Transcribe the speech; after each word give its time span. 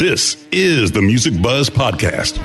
This 0.00 0.42
is 0.50 0.92
the 0.92 1.02
Music 1.02 1.42
Buzz 1.42 1.68
Podcast. 1.68 2.36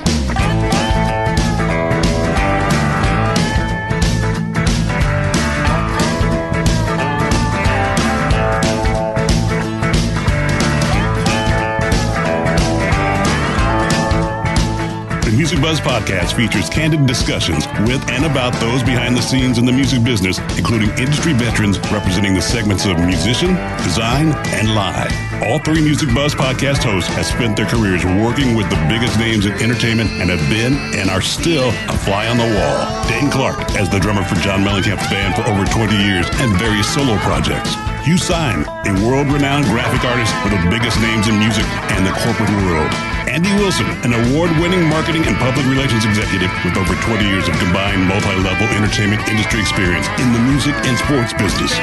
The 15.22 15.32
Music 15.34 15.62
Buzz 15.62 15.80
podcast 15.80 16.34
features 16.34 16.68
candid 16.68 17.06
discussions 17.06 17.66
with 17.88 18.06
and 18.10 18.26
about 18.26 18.52
those 18.60 18.82
behind 18.82 19.16
the 19.16 19.22
scenes 19.22 19.56
in 19.56 19.64
the 19.64 19.72
music 19.72 20.04
business, 20.04 20.40
including 20.58 20.90
industry 20.98 21.32
veterans 21.32 21.78
representing 21.90 22.34
the 22.34 22.42
segments 22.42 22.84
of 22.84 22.98
musician, 22.98 23.54
design, 23.78 24.34
and 24.48 24.74
live. 24.74 25.25
All 25.44 25.60
three 25.60 25.84
Music 25.84 26.08
Buzz 26.16 26.34
podcast 26.34 26.80
hosts 26.80 27.12
have 27.12 27.28
spent 27.28 27.60
their 27.60 27.68
careers 27.68 28.04
working 28.04 28.56
with 28.56 28.72
the 28.72 28.80
biggest 28.88 29.20
names 29.20 29.44
in 29.44 29.52
entertainment 29.60 30.08
and 30.16 30.32
have 30.32 30.40
been 30.48 30.72
and 30.96 31.12
are 31.12 31.20
still 31.20 31.68
a 31.92 31.96
fly 32.08 32.26
on 32.26 32.40
the 32.40 32.48
wall. 32.48 32.80
Dane 33.04 33.28
Clark 33.28 33.76
as 33.76 33.92
the 33.92 34.00
drummer 34.00 34.24
for 34.24 34.34
John 34.40 34.64
Mellencamp's 34.64 35.04
band 35.12 35.36
for 35.36 35.44
over 35.44 35.68
20 35.68 35.92
years 35.92 36.24
and 36.40 36.56
various 36.56 36.88
solo 36.88 37.20
projects. 37.20 37.76
Hugh 38.00 38.16
Syme, 38.16 38.64
a 38.88 38.92
world-renowned 39.04 39.68
graphic 39.68 40.08
artist 40.08 40.32
for 40.40 40.48
the 40.48 40.62
biggest 40.72 40.96
names 41.04 41.28
in 41.28 41.36
music 41.36 41.68
and 41.92 42.06
the 42.06 42.16
corporate 42.24 42.50
world. 42.64 42.88
Andy 43.28 43.52
Wilson, 43.60 43.86
an 44.08 44.16
award-winning 44.16 44.88
marketing 44.88 45.28
and 45.28 45.36
public 45.36 45.66
relations 45.68 46.08
executive 46.08 46.48
with 46.64 46.80
over 46.80 46.96
20 47.04 47.28
years 47.28 47.44
of 47.46 47.54
combined 47.60 48.08
multi-level 48.08 48.66
entertainment 48.72 49.20
industry 49.28 49.60
experience 49.60 50.08
in 50.16 50.32
the 50.32 50.40
music 50.48 50.74
and 50.88 50.96
sports 50.96 51.36
business. 51.36 51.76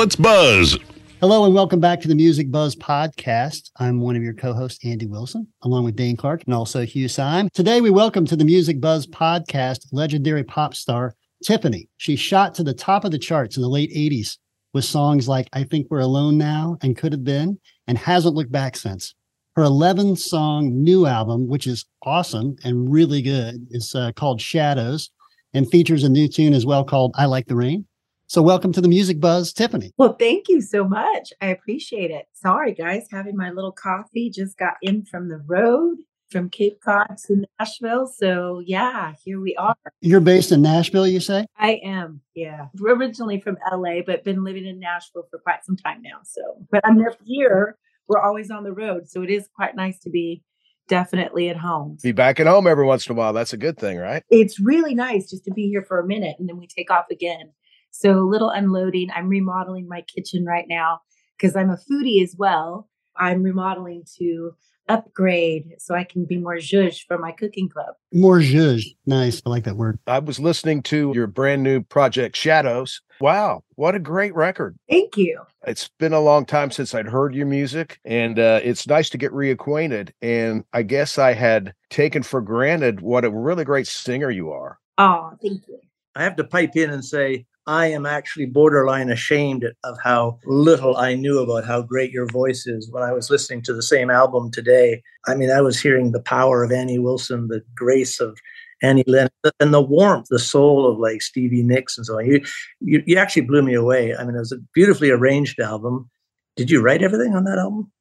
Now 0.00 0.04
let's 0.04 0.16
buzz. 0.16 0.78
Hello 1.20 1.44
and 1.44 1.54
welcome 1.54 1.78
back 1.78 2.00
to 2.00 2.08
the 2.08 2.14
Music 2.14 2.50
Buzz 2.50 2.74
podcast. 2.74 3.70
I'm 3.76 4.00
one 4.00 4.16
of 4.16 4.22
your 4.22 4.32
co-hosts, 4.32 4.82
Andy 4.82 5.04
Wilson, 5.04 5.46
along 5.60 5.84
with 5.84 5.94
Dane 5.94 6.16
Clark 6.16 6.42
and 6.46 6.54
also 6.54 6.86
Hugh 6.86 7.06
Syme. 7.06 7.50
Today 7.52 7.82
we 7.82 7.90
welcome 7.90 8.24
to 8.24 8.34
the 8.34 8.46
Music 8.46 8.80
Buzz 8.80 9.06
podcast 9.06 9.80
legendary 9.92 10.42
pop 10.42 10.74
star 10.74 11.14
Tiffany. 11.44 11.90
She 11.98 12.16
shot 12.16 12.54
to 12.54 12.62
the 12.62 12.72
top 12.72 13.04
of 13.04 13.10
the 13.10 13.18
charts 13.18 13.58
in 13.58 13.62
the 13.62 13.68
late 13.68 13.92
80s 13.94 14.38
with 14.72 14.86
songs 14.86 15.28
like 15.28 15.50
I 15.52 15.64
Think 15.64 15.88
We're 15.90 16.00
Alone 16.00 16.38
Now 16.38 16.78
and 16.80 16.96
Could 16.96 17.12
Have 17.12 17.24
Been, 17.24 17.60
and 17.86 17.98
hasn't 17.98 18.34
looked 18.34 18.50
back 18.50 18.76
since. 18.76 19.14
Her 19.54 19.64
11 19.64 20.16
song 20.16 20.82
new 20.82 21.04
album, 21.04 21.46
which 21.46 21.66
is 21.66 21.84
awesome 22.04 22.56
and 22.64 22.90
really 22.90 23.20
good, 23.20 23.66
is 23.70 23.94
uh, 23.94 24.12
called 24.12 24.40
Shadows 24.40 25.10
and 25.52 25.70
features 25.70 26.04
a 26.04 26.08
new 26.08 26.26
tune 26.26 26.54
as 26.54 26.64
well 26.64 26.84
called 26.84 27.14
I 27.18 27.26
Like 27.26 27.48
the 27.48 27.56
Rain. 27.56 27.84
So, 28.30 28.42
welcome 28.42 28.72
to 28.74 28.80
the 28.80 28.86
Music 28.86 29.18
Buzz, 29.18 29.52
Tiffany. 29.52 29.90
Well, 29.96 30.12
thank 30.12 30.48
you 30.48 30.60
so 30.60 30.84
much. 30.84 31.32
I 31.40 31.46
appreciate 31.46 32.12
it. 32.12 32.26
Sorry, 32.32 32.72
guys, 32.72 33.08
having 33.10 33.36
my 33.36 33.50
little 33.50 33.72
coffee. 33.72 34.30
Just 34.30 34.56
got 34.56 34.74
in 34.82 35.04
from 35.04 35.28
the 35.28 35.42
road 35.48 35.96
from 36.30 36.48
Cape 36.48 36.80
Cod 36.80 37.18
to 37.26 37.44
Nashville. 37.58 38.06
So, 38.06 38.62
yeah, 38.64 39.14
here 39.24 39.40
we 39.40 39.56
are. 39.56 39.74
You're 40.00 40.20
based 40.20 40.52
in 40.52 40.62
Nashville, 40.62 41.08
you 41.08 41.18
say? 41.18 41.44
I 41.58 41.80
am, 41.82 42.20
yeah. 42.36 42.66
We're 42.78 42.94
originally 42.94 43.40
from 43.40 43.58
LA, 43.68 44.02
but 44.06 44.22
been 44.22 44.44
living 44.44 44.64
in 44.64 44.78
Nashville 44.78 45.26
for 45.28 45.40
quite 45.40 45.64
some 45.64 45.74
time 45.74 46.00
now. 46.00 46.20
So, 46.22 46.40
but 46.70 46.86
I'm 46.86 47.04
here. 47.24 47.78
We're 48.06 48.22
always 48.22 48.48
on 48.52 48.62
the 48.62 48.72
road. 48.72 49.08
So, 49.08 49.22
it 49.24 49.30
is 49.30 49.48
quite 49.56 49.74
nice 49.74 49.98
to 50.02 50.08
be 50.08 50.44
definitely 50.86 51.48
at 51.48 51.56
home. 51.56 51.98
Be 52.00 52.12
back 52.12 52.38
at 52.38 52.46
home 52.46 52.68
every 52.68 52.84
once 52.84 53.08
in 53.08 53.12
a 53.12 53.18
while. 53.18 53.32
That's 53.32 53.52
a 53.52 53.56
good 53.56 53.76
thing, 53.76 53.98
right? 53.98 54.22
It's 54.30 54.60
really 54.60 54.94
nice 54.94 55.30
just 55.30 55.44
to 55.46 55.52
be 55.52 55.68
here 55.68 55.82
for 55.82 55.98
a 55.98 56.06
minute 56.06 56.36
and 56.38 56.48
then 56.48 56.58
we 56.58 56.68
take 56.68 56.92
off 56.92 57.06
again. 57.10 57.50
So, 57.90 58.18
a 58.18 58.28
little 58.28 58.50
unloading. 58.50 59.08
I'm 59.14 59.28
remodeling 59.28 59.88
my 59.88 60.02
kitchen 60.02 60.44
right 60.44 60.66
now 60.68 61.00
because 61.36 61.56
I'm 61.56 61.70
a 61.70 61.78
foodie 61.90 62.22
as 62.22 62.34
well. 62.38 62.88
I'm 63.16 63.42
remodeling 63.42 64.04
to 64.18 64.52
upgrade 64.88 65.74
so 65.78 65.94
I 65.94 66.04
can 66.04 66.24
be 66.24 66.36
more 66.36 66.56
zhuzh 66.56 66.98
for 67.06 67.16
my 67.16 67.32
cooking 67.32 67.68
club. 67.68 67.94
More 68.12 68.40
zhuzh. 68.40 68.84
Nice. 69.06 69.40
I 69.46 69.50
like 69.50 69.64
that 69.64 69.76
word. 69.76 69.98
I 70.06 70.18
was 70.18 70.40
listening 70.40 70.82
to 70.84 71.12
your 71.14 71.28
brand 71.28 71.62
new 71.62 71.82
project, 71.82 72.36
Shadows. 72.36 73.00
Wow, 73.20 73.62
what 73.74 73.94
a 73.94 73.98
great 73.98 74.34
record. 74.34 74.76
Thank 74.88 75.16
you. 75.18 75.42
It's 75.66 75.88
been 75.98 76.14
a 76.14 76.20
long 76.20 76.46
time 76.46 76.70
since 76.70 76.94
I'd 76.94 77.06
heard 77.06 77.34
your 77.34 77.46
music, 77.46 78.00
and 78.04 78.38
uh, 78.38 78.60
it's 78.62 78.86
nice 78.86 79.10
to 79.10 79.18
get 79.18 79.30
reacquainted. 79.32 80.10
And 80.22 80.64
I 80.72 80.82
guess 80.82 81.18
I 81.18 81.34
had 81.34 81.74
taken 81.90 82.22
for 82.22 82.40
granted 82.40 83.02
what 83.02 83.26
a 83.26 83.30
really 83.30 83.64
great 83.64 83.86
singer 83.86 84.30
you 84.30 84.50
are. 84.50 84.78
Oh, 84.96 85.32
thank 85.42 85.68
you. 85.68 85.78
I 86.16 86.24
have 86.24 86.36
to 86.36 86.44
pipe 86.44 86.76
in 86.76 86.90
and 86.90 87.04
say, 87.04 87.44
I 87.70 87.86
am 87.86 88.04
actually 88.04 88.46
borderline 88.46 89.10
ashamed 89.10 89.64
of 89.84 89.96
how 90.02 90.40
little 90.44 90.96
I 90.96 91.14
knew 91.14 91.38
about 91.38 91.64
how 91.64 91.82
great 91.82 92.10
your 92.10 92.26
voice 92.26 92.66
is 92.66 92.90
when 92.90 93.04
I 93.04 93.12
was 93.12 93.30
listening 93.30 93.62
to 93.62 93.72
the 93.72 93.80
same 93.80 94.10
album 94.10 94.50
today. 94.50 95.04
I 95.28 95.36
mean, 95.36 95.52
I 95.52 95.60
was 95.60 95.78
hearing 95.78 96.10
the 96.10 96.20
power 96.20 96.64
of 96.64 96.72
Annie 96.72 96.98
Wilson, 96.98 97.46
the 97.46 97.62
grace 97.76 98.18
of 98.18 98.36
Annie 98.82 99.04
Lennox, 99.06 99.36
and 99.60 99.72
the 99.72 99.80
warmth, 99.80 100.26
the 100.30 100.40
soul 100.40 100.90
of 100.90 100.98
like 100.98 101.22
Stevie 101.22 101.62
Nicks 101.62 101.96
and 101.96 102.04
so 102.04 102.18
on. 102.18 102.26
You, 102.26 102.44
you, 102.80 103.04
you 103.06 103.16
actually 103.16 103.42
blew 103.42 103.62
me 103.62 103.74
away. 103.74 104.16
I 104.16 104.24
mean, 104.24 104.34
it 104.34 104.40
was 104.40 104.50
a 104.50 104.58
beautifully 104.74 105.10
arranged 105.10 105.60
album. 105.60 106.10
Did 106.56 106.72
you 106.72 106.82
write 106.82 107.04
everything 107.04 107.36
on 107.36 107.44
that 107.44 107.58
album? 107.58 107.92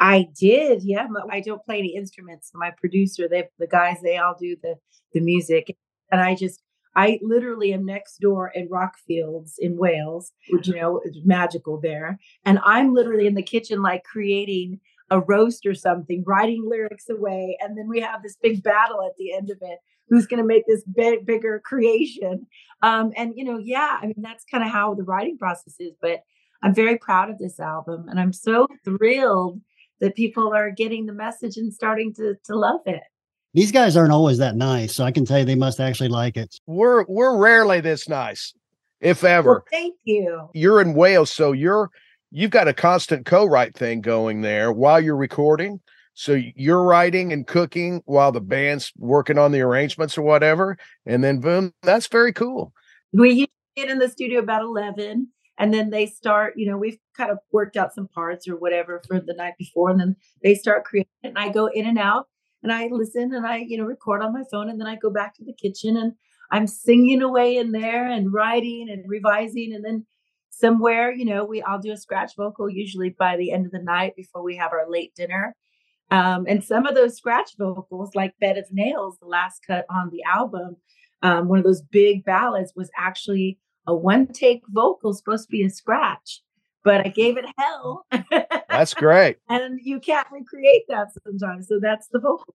I 0.00 0.30
did, 0.36 0.82
yeah. 0.82 1.06
I 1.30 1.38
don't 1.38 1.64
play 1.64 1.78
any 1.78 1.94
instruments. 1.94 2.50
My 2.54 2.72
producer, 2.76 3.28
they 3.28 3.48
the 3.60 3.68
guys, 3.68 3.98
they 4.02 4.16
all 4.16 4.34
do 4.36 4.56
the 4.60 4.74
the 5.12 5.20
music, 5.20 5.76
and 6.10 6.20
I 6.20 6.34
just 6.34 6.60
I 6.94 7.18
literally 7.22 7.72
am 7.72 7.84
next 7.84 8.18
door 8.18 8.50
in 8.54 8.68
Rockfields 8.68 9.54
in 9.58 9.76
Wales, 9.76 10.32
which 10.50 10.68
you 10.68 10.76
know 10.76 11.00
is 11.04 11.18
magical 11.24 11.80
there, 11.80 12.18
and 12.44 12.58
I'm 12.64 12.92
literally 12.92 13.26
in 13.26 13.34
the 13.34 13.42
kitchen 13.42 13.82
like 13.82 14.04
creating 14.04 14.80
a 15.10 15.20
roast 15.20 15.66
or 15.66 15.74
something, 15.74 16.24
writing 16.26 16.64
lyrics 16.66 17.08
away, 17.08 17.56
and 17.60 17.76
then 17.76 17.88
we 17.88 18.00
have 18.00 18.22
this 18.22 18.36
big 18.42 18.62
battle 18.62 19.02
at 19.04 19.16
the 19.18 19.34
end 19.34 19.50
of 19.50 19.58
it. 19.60 19.78
Who's 20.08 20.26
going 20.26 20.42
to 20.42 20.46
make 20.46 20.64
this 20.66 20.82
big, 20.84 21.24
bigger 21.24 21.60
creation? 21.64 22.46
Um, 22.82 23.12
and 23.16 23.32
you 23.36 23.44
know, 23.44 23.58
yeah, 23.58 23.98
I 24.00 24.06
mean 24.06 24.16
that's 24.18 24.44
kind 24.50 24.64
of 24.64 24.70
how 24.70 24.94
the 24.94 25.04
writing 25.04 25.38
process 25.38 25.76
is. 25.78 25.92
But 26.00 26.20
I'm 26.62 26.74
very 26.74 26.98
proud 26.98 27.30
of 27.30 27.38
this 27.38 27.58
album, 27.60 28.08
and 28.08 28.20
I'm 28.20 28.32
so 28.32 28.66
thrilled 28.84 29.60
that 30.00 30.16
people 30.16 30.52
are 30.52 30.70
getting 30.70 31.06
the 31.06 31.12
message 31.12 31.56
and 31.56 31.72
starting 31.72 32.12
to 32.14 32.34
to 32.44 32.56
love 32.56 32.80
it. 32.86 33.02
These 33.54 33.72
guys 33.72 33.96
aren't 33.98 34.12
always 34.12 34.38
that 34.38 34.56
nice, 34.56 34.94
so 34.94 35.04
I 35.04 35.12
can 35.12 35.26
tell 35.26 35.38
you 35.38 35.44
they 35.44 35.54
must 35.54 35.78
actually 35.78 36.08
like 36.08 36.38
it. 36.38 36.56
We're 36.66 37.04
we're 37.06 37.36
rarely 37.36 37.80
this 37.80 38.08
nice, 38.08 38.54
if 39.00 39.24
ever. 39.24 39.50
Well, 39.50 39.64
thank 39.70 39.96
you. 40.04 40.48
You're 40.54 40.80
in 40.80 40.94
Wales, 40.94 41.30
so 41.30 41.52
you're 41.52 41.90
you've 42.30 42.50
got 42.50 42.68
a 42.68 42.72
constant 42.72 43.26
co-write 43.26 43.74
thing 43.76 44.00
going 44.00 44.40
there 44.40 44.72
while 44.72 45.00
you're 45.00 45.16
recording. 45.16 45.80
So 46.14 46.40
you're 46.56 46.82
writing 46.82 47.32
and 47.32 47.46
cooking 47.46 48.02
while 48.06 48.32
the 48.32 48.40
band's 48.40 48.90
working 48.96 49.38
on 49.38 49.52
the 49.52 49.60
arrangements 49.60 50.16
or 50.16 50.22
whatever, 50.22 50.78
and 51.04 51.22
then 51.22 51.40
boom, 51.40 51.74
that's 51.82 52.06
very 52.06 52.32
cool. 52.32 52.72
We 53.12 53.48
get 53.76 53.90
in 53.90 53.98
the 53.98 54.08
studio 54.08 54.38
about 54.38 54.62
eleven, 54.62 55.28
and 55.58 55.74
then 55.74 55.90
they 55.90 56.06
start. 56.06 56.54
You 56.56 56.70
know, 56.70 56.78
we've 56.78 56.98
kind 57.14 57.30
of 57.30 57.38
worked 57.52 57.76
out 57.76 57.92
some 57.92 58.08
parts 58.08 58.48
or 58.48 58.56
whatever 58.56 59.02
for 59.06 59.20
the 59.20 59.34
night 59.34 59.54
before, 59.58 59.90
and 59.90 60.00
then 60.00 60.16
they 60.42 60.54
start 60.54 60.84
creating. 60.84 61.10
And 61.22 61.38
I 61.38 61.50
go 61.50 61.66
in 61.66 61.86
and 61.86 61.98
out 61.98 62.28
and 62.62 62.72
I 62.72 62.88
listen 62.90 63.34
and 63.34 63.46
I, 63.46 63.58
you 63.58 63.78
know, 63.78 63.84
record 63.84 64.22
on 64.22 64.32
my 64.32 64.44
phone 64.50 64.70
and 64.70 64.80
then 64.80 64.86
I 64.86 64.96
go 64.96 65.10
back 65.10 65.34
to 65.36 65.44
the 65.44 65.52
kitchen 65.52 65.96
and 65.96 66.12
I'm 66.50 66.66
singing 66.66 67.22
away 67.22 67.56
in 67.56 67.72
there 67.72 68.08
and 68.08 68.32
writing 68.32 68.88
and 68.90 69.04
revising 69.08 69.74
and 69.74 69.84
then 69.84 70.06
somewhere, 70.50 71.12
you 71.12 71.24
know, 71.24 71.44
we 71.44 71.62
I'll 71.62 71.80
do 71.80 71.92
a 71.92 71.96
scratch 71.96 72.36
vocal 72.36 72.70
usually 72.70 73.10
by 73.10 73.36
the 73.36 73.52
end 73.52 73.66
of 73.66 73.72
the 73.72 73.78
night 73.78 74.14
before 74.16 74.42
we 74.42 74.56
have 74.56 74.72
our 74.72 74.88
late 74.88 75.14
dinner. 75.14 75.56
Um, 76.10 76.44
and 76.46 76.62
some 76.62 76.86
of 76.86 76.94
those 76.94 77.16
scratch 77.16 77.52
vocals, 77.58 78.14
like 78.14 78.38
Bed 78.38 78.58
of 78.58 78.66
Nails, 78.70 79.16
the 79.18 79.26
last 79.26 79.60
cut 79.66 79.86
on 79.88 80.10
the 80.10 80.22
album, 80.24 80.76
um, 81.22 81.48
one 81.48 81.58
of 81.58 81.64
those 81.64 81.80
big 81.80 82.24
ballads 82.24 82.74
was 82.76 82.90
actually 82.98 83.58
a 83.86 83.94
one 83.94 84.26
take 84.26 84.62
vocal, 84.68 85.14
supposed 85.14 85.46
to 85.46 85.50
be 85.50 85.64
a 85.64 85.70
scratch 85.70 86.42
but 86.84 87.06
I 87.06 87.08
gave 87.08 87.36
it 87.36 87.44
hell. 87.58 88.06
That's 88.68 88.94
great. 88.94 89.38
and 89.48 89.78
you 89.82 90.00
can't 90.00 90.26
recreate 90.30 90.84
that 90.88 91.08
sometimes. 91.24 91.68
So 91.68 91.78
that's 91.80 92.08
the 92.08 92.18
vocal. 92.18 92.54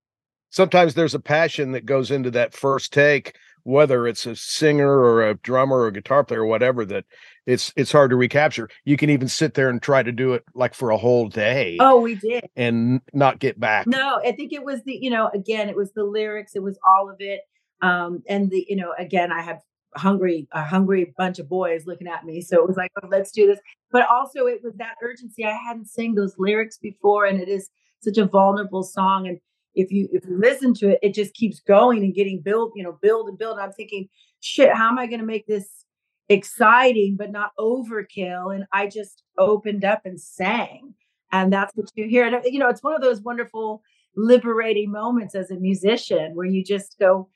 Sometimes 0.50 0.94
there's 0.94 1.14
a 1.14 1.20
passion 1.20 1.72
that 1.72 1.84
goes 1.84 2.10
into 2.10 2.30
that 2.30 2.54
first 2.54 2.92
take, 2.92 3.36
whether 3.64 4.06
it's 4.06 4.24
a 4.24 4.34
singer 4.34 4.90
or 4.90 5.28
a 5.28 5.34
drummer 5.34 5.80
or 5.80 5.88
a 5.88 5.92
guitar 5.92 6.24
player 6.24 6.42
or 6.42 6.46
whatever, 6.46 6.86
that 6.86 7.04
it's 7.46 7.72
it's 7.76 7.92
hard 7.92 8.10
to 8.10 8.16
recapture. 8.16 8.68
You 8.84 8.96
can 8.96 9.10
even 9.10 9.28
sit 9.28 9.54
there 9.54 9.68
and 9.68 9.80
try 9.80 10.02
to 10.02 10.12
do 10.12 10.32
it 10.32 10.44
like 10.54 10.74
for 10.74 10.90
a 10.90 10.96
whole 10.96 11.28
day. 11.28 11.76
Oh, 11.80 12.00
we 12.00 12.14
did. 12.14 12.48
And 12.56 13.02
not 13.12 13.40
get 13.40 13.60
back. 13.60 13.86
No, 13.86 14.20
I 14.24 14.32
think 14.32 14.52
it 14.52 14.64
was 14.64 14.82
the, 14.84 14.96
you 14.96 15.10
know, 15.10 15.28
again, 15.34 15.68
it 15.68 15.76
was 15.76 15.92
the 15.92 16.04
lyrics, 16.04 16.52
it 16.54 16.62
was 16.62 16.78
all 16.86 17.10
of 17.10 17.16
it. 17.20 17.40
Um, 17.80 18.22
and 18.28 18.50
the, 18.50 18.66
you 18.68 18.76
know, 18.76 18.94
again, 18.98 19.30
I 19.30 19.42
had 19.42 19.60
hungry 19.94 20.46
a 20.52 20.62
hungry 20.62 21.14
bunch 21.16 21.38
of 21.38 21.48
boys 21.48 21.86
looking 21.86 22.06
at 22.06 22.24
me 22.24 22.40
so 22.40 22.56
it 22.56 22.66
was 22.66 22.76
like 22.76 22.90
oh, 23.02 23.08
let's 23.10 23.32
do 23.32 23.46
this 23.46 23.58
but 23.92 24.08
also 24.10 24.46
it 24.46 24.60
was 24.62 24.74
that 24.76 24.96
urgency. 25.02 25.44
I 25.44 25.52
hadn't 25.52 25.88
sang 25.88 26.14
those 26.14 26.34
lyrics 26.38 26.78
before 26.78 27.26
and 27.26 27.40
it 27.40 27.48
is 27.48 27.70
such 28.00 28.18
a 28.18 28.26
vulnerable 28.26 28.82
song 28.82 29.26
and 29.26 29.38
if 29.74 29.90
you 29.90 30.08
if 30.12 30.24
you 30.26 30.38
listen 30.38 30.72
to 30.74 30.90
it 30.90 30.98
it 31.02 31.14
just 31.14 31.34
keeps 31.34 31.60
going 31.60 32.02
and 32.04 32.14
getting 32.14 32.40
built 32.40 32.72
you 32.76 32.82
know 32.82 32.98
build 33.02 33.28
and 33.28 33.38
build. 33.38 33.58
I'm 33.58 33.72
thinking 33.72 34.08
shit 34.40 34.72
how 34.74 34.88
am 34.88 34.98
i 34.98 35.06
going 35.06 35.20
to 35.20 35.26
make 35.26 35.46
this 35.46 35.84
exciting 36.28 37.16
but 37.16 37.30
not 37.30 37.52
overkill? 37.58 38.54
And 38.54 38.64
i 38.72 38.86
just 38.86 39.22
opened 39.38 39.84
up 39.84 40.02
and 40.04 40.20
sang 40.20 40.94
And 41.32 41.52
that's 41.52 41.72
what 41.76 41.90
you 41.94 42.06
hear. 42.08 42.26
And, 42.26 42.36
you 42.44 42.58
know, 42.58 42.68
it's 42.68 42.82
one 42.82 42.94
of 42.94 43.02
those 43.02 43.20
wonderful 43.20 43.82
liberating 44.16 44.90
moments 44.90 45.34
as 45.34 45.50
a 45.50 45.56
musician 45.56 46.34
where 46.34 46.46
you 46.46 46.64
just 46.64 46.98
go, 46.98 47.28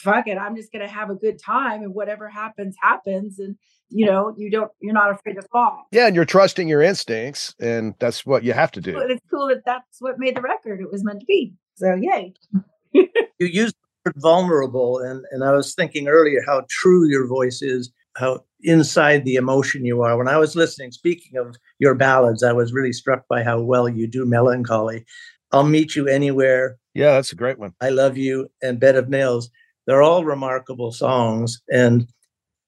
fuck 0.00 0.26
it, 0.26 0.38
I'm 0.38 0.56
just 0.56 0.72
going 0.72 0.86
to 0.86 0.92
have 0.92 1.10
a 1.10 1.14
good 1.14 1.38
time 1.38 1.82
and 1.82 1.94
whatever 1.94 2.28
happens, 2.28 2.76
happens. 2.80 3.38
And, 3.38 3.56
you 3.88 4.06
know, 4.06 4.34
you 4.36 4.50
don't, 4.50 4.70
you're 4.80 4.94
not 4.94 5.10
afraid 5.10 5.34
to 5.34 5.42
fall. 5.42 5.86
Yeah. 5.90 6.06
And 6.06 6.16
you're 6.16 6.24
trusting 6.24 6.68
your 6.68 6.82
instincts. 6.82 7.54
And 7.60 7.94
that's 7.98 8.26
what 8.26 8.44
you 8.44 8.52
have 8.52 8.72
to 8.72 8.80
do. 8.80 8.94
But 8.94 9.10
it's 9.10 9.24
cool 9.30 9.48
that 9.48 9.62
that's 9.64 10.00
what 10.00 10.18
made 10.18 10.36
the 10.36 10.42
record. 10.42 10.80
It 10.80 10.90
was 10.90 11.04
meant 11.04 11.20
to 11.20 11.26
be. 11.26 11.54
So, 11.76 11.94
yay. 11.94 12.34
you 12.92 13.08
used 13.38 13.74
the 13.74 14.10
word 14.10 14.22
vulnerable. 14.22 14.98
And, 14.98 15.24
and 15.30 15.44
I 15.44 15.52
was 15.52 15.74
thinking 15.74 16.08
earlier 16.08 16.40
how 16.46 16.64
true 16.70 17.08
your 17.08 17.26
voice 17.26 17.62
is, 17.62 17.90
how 18.16 18.44
inside 18.62 19.24
the 19.24 19.34
emotion 19.34 19.84
you 19.84 20.02
are. 20.02 20.16
When 20.16 20.28
I 20.28 20.38
was 20.38 20.56
listening, 20.56 20.90
speaking 20.90 21.38
of 21.38 21.56
your 21.78 21.94
ballads, 21.94 22.42
I 22.42 22.52
was 22.52 22.72
really 22.72 22.92
struck 22.92 23.26
by 23.28 23.42
how 23.42 23.60
well 23.60 23.88
you 23.88 24.06
do 24.06 24.24
melancholy. 24.24 25.04
I'll 25.52 25.64
meet 25.64 25.94
you 25.94 26.08
anywhere. 26.08 26.78
Yeah, 26.94 27.12
that's 27.12 27.32
a 27.32 27.36
great 27.36 27.58
one. 27.58 27.74
I 27.80 27.90
love 27.90 28.16
you 28.16 28.48
and 28.62 28.80
Bed 28.80 28.96
of 28.96 29.08
Nails. 29.08 29.50
They're 29.86 30.02
all 30.02 30.24
remarkable 30.24 30.92
songs. 30.92 31.60
And 31.70 32.08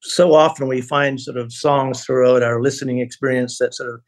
so 0.01 0.33
often 0.33 0.67
we 0.67 0.81
find 0.81 1.19
sort 1.19 1.37
of 1.37 1.51
songs 1.51 2.03
throughout 2.03 2.43
our 2.43 2.61
listening 2.61 2.99
experience 2.99 3.57
that 3.57 3.73
sort 3.73 3.93
of 3.93 4.01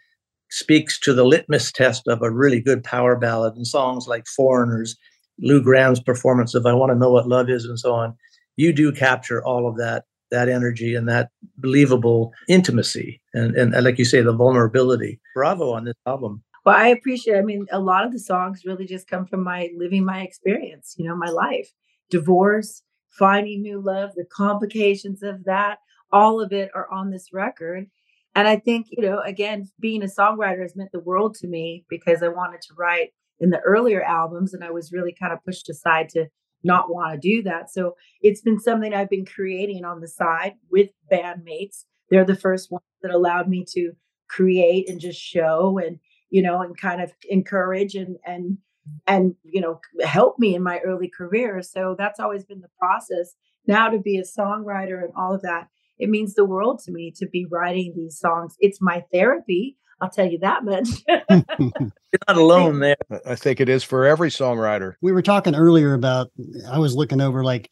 speaks 0.51 0.99
to 0.99 1.13
the 1.13 1.23
litmus 1.23 1.71
test 1.71 2.07
of 2.07 2.21
a 2.21 2.31
really 2.31 2.61
good 2.61 2.83
power 2.83 3.15
ballad 3.15 3.55
and 3.55 3.67
songs 3.67 4.07
like 4.07 4.25
Foreigners, 4.27 4.95
Lou 5.39 5.61
Gramm's 5.61 5.99
performance 5.99 6.55
of 6.55 6.65
I 6.65 6.73
Want 6.73 6.91
to 6.91 6.97
Know 6.97 7.11
What 7.11 7.27
Love 7.27 7.49
Is 7.49 7.65
and 7.65 7.79
so 7.79 7.93
on. 7.93 8.15
You 8.55 8.73
do 8.73 8.91
capture 8.91 9.43
all 9.43 9.67
of 9.67 9.77
that 9.77 10.05
that 10.31 10.49
energy 10.49 10.95
and 10.95 11.07
that 11.09 11.29
believable 11.57 12.31
intimacy 12.47 13.21
and, 13.33 13.55
and, 13.55 13.73
and 13.73 13.83
like 13.83 13.97
you 13.97 14.05
say 14.05 14.21
the 14.21 14.33
vulnerability 14.33 15.19
bravo 15.33 15.71
on 15.71 15.85
this 15.85 15.95
album 16.05 16.43
well 16.65 16.75
i 16.75 16.87
appreciate 16.87 17.37
i 17.37 17.41
mean 17.41 17.65
a 17.71 17.79
lot 17.79 18.05
of 18.05 18.11
the 18.11 18.19
songs 18.19 18.61
really 18.65 18.85
just 18.85 19.07
come 19.07 19.25
from 19.25 19.43
my 19.43 19.69
living 19.75 20.05
my 20.05 20.21
experience 20.21 20.95
you 20.97 21.07
know 21.07 21.15
my 21.15 21.29
life 21.29 21.71
divorce 22.09 22.83
finding 23.09 23.61
new 23.61 23.81
love, 23.81 24.11
the 24.15 24.25
complications 24.25 25.23
of 25.23 25.43
that, 25.45 25.79
all 26.11 26.41
of 26.41 26.51
it 26.51 26.69
are 26.73 26.91
on 26.91 27.11
this 27.11 27.33
record. 27.33 27.87
And 28.35 28.47
I 28.47 28.57
think, 28.57 28.87
you 28.91 29.03
know, 29.03 29.19
again, 29.21 29.67
being 29.79 30.03
a 30.03 30.05
songwriter 30.05 30.61
has 30.61 30.75
meant 30.75 30.91
the 30.91 30.99
world 30.99 31.35
to 31.35 31.47
me 31.47 31.85
because 31.89 32.21
I 32.23 32.27
wanted 32.27 32.61
to 32.61 32.73
write 32.77 33.09
in 33.39 33.49
the 33.49 33.59
earlier 33.59 34.03
albums 34.03 34.53
and 34.53 34.63
I 34.63 34.71
was 34.71 34.91
really 34.91 35.15
kind 35.19 35.33
of 35.33 35.43
pushed 35.43 35.69
aside 35.69 36.09
to 36.09 36.27
not 36.63 36.93
want 36.93 37.13
to 37.13 37.19
do 37.19 37.41
that. 37.43 37.71
So 37.71 37.95
it's 38.21 38.41
been 38.41 38.59
something 38.59 38.93
I've 38.93 39.09
been 39.09 39.25
creating 39.25 39.85
on 39.85 40.01
the 40.01 40.07
side 40.07 40.55
with 40.69 40.89
bandmates. 41.11 41.85
They're 42.09 42.25
the 42.25 42.35
first 42.35 42.71
ones 42.71 42.83
that 43.01 43.13
allowed 43.13 43.47
me 43.47 43.65
to 43.73 43.93
create 44.29 44.89
and 44.89 44.99
just 44.99 45.19
show 45.19 45.79
and, 45.79 45.99
you 46.29 46.41
know, 46.41 46.61
and 46.61 46.77
kind 46.77 47.01
of 47.01 47.11
encourage 47.29 47.95
and, 47.95 48.17
and, 48.25 48.57
and 49.07 49.35
you 49.43 49.61
know 49.61 49.79
help 50.03 50.39
me 50.39 50.55
in 50.55 50.63
my 50.63 50.79
early 50.79 51.09
career 51.09 51.61
so 51.61 51.95
that's 51.97 52.19
always 52.19 52.43
been 52.43 52.61
the 52.61 52.69
process. 52.79 53.35
Now 53.67 53.89
to 53.89 53.99
be 53.99 54.17
a 54.17 54.23
songwriter 54.23 55.03
and 55.03 55.13
all 55.15 55.33
of 55.33 55.41
that 55.41 55.67
it 55.97 56.09
means 56.09 56.33
the 56.33 56.45
world 56.45 56.79
to 56.85 56.91
me 56.91 57.11
to 57.17 57.27
be 57.27 57.45
writing 57.45 57.93
these 57.95 58.17
songs. 58.17 58.55
It's 58.59 58.81
my 58.81 59.03
therapy 59.11 59.77
i'll 60.01 60.09
tell 60.09 60.27
you 60.27 60.39
that 60.39 60.63
much. 60.63 60.87
You're 61.29 62.19
not 62.27 62.37
alone 62.37 62.79
there. 62.79 62.95
I 63.25 63.35
think 63.35 63.59
it 63.59 63.69
is 63.69 63.83
for 63.83 64.05
every 64.05 64.29
songwriter. 64.29 64.93
We 65.01 65.11
were 65.11 65.21
talking 65.21 65.55
earlier 65.55 65.93
about 65.93 66.31
i 66.71 66.79
was 66.79 66.95
looking 66.95 67.21
over 67.21 67.43
like 67.43 67.69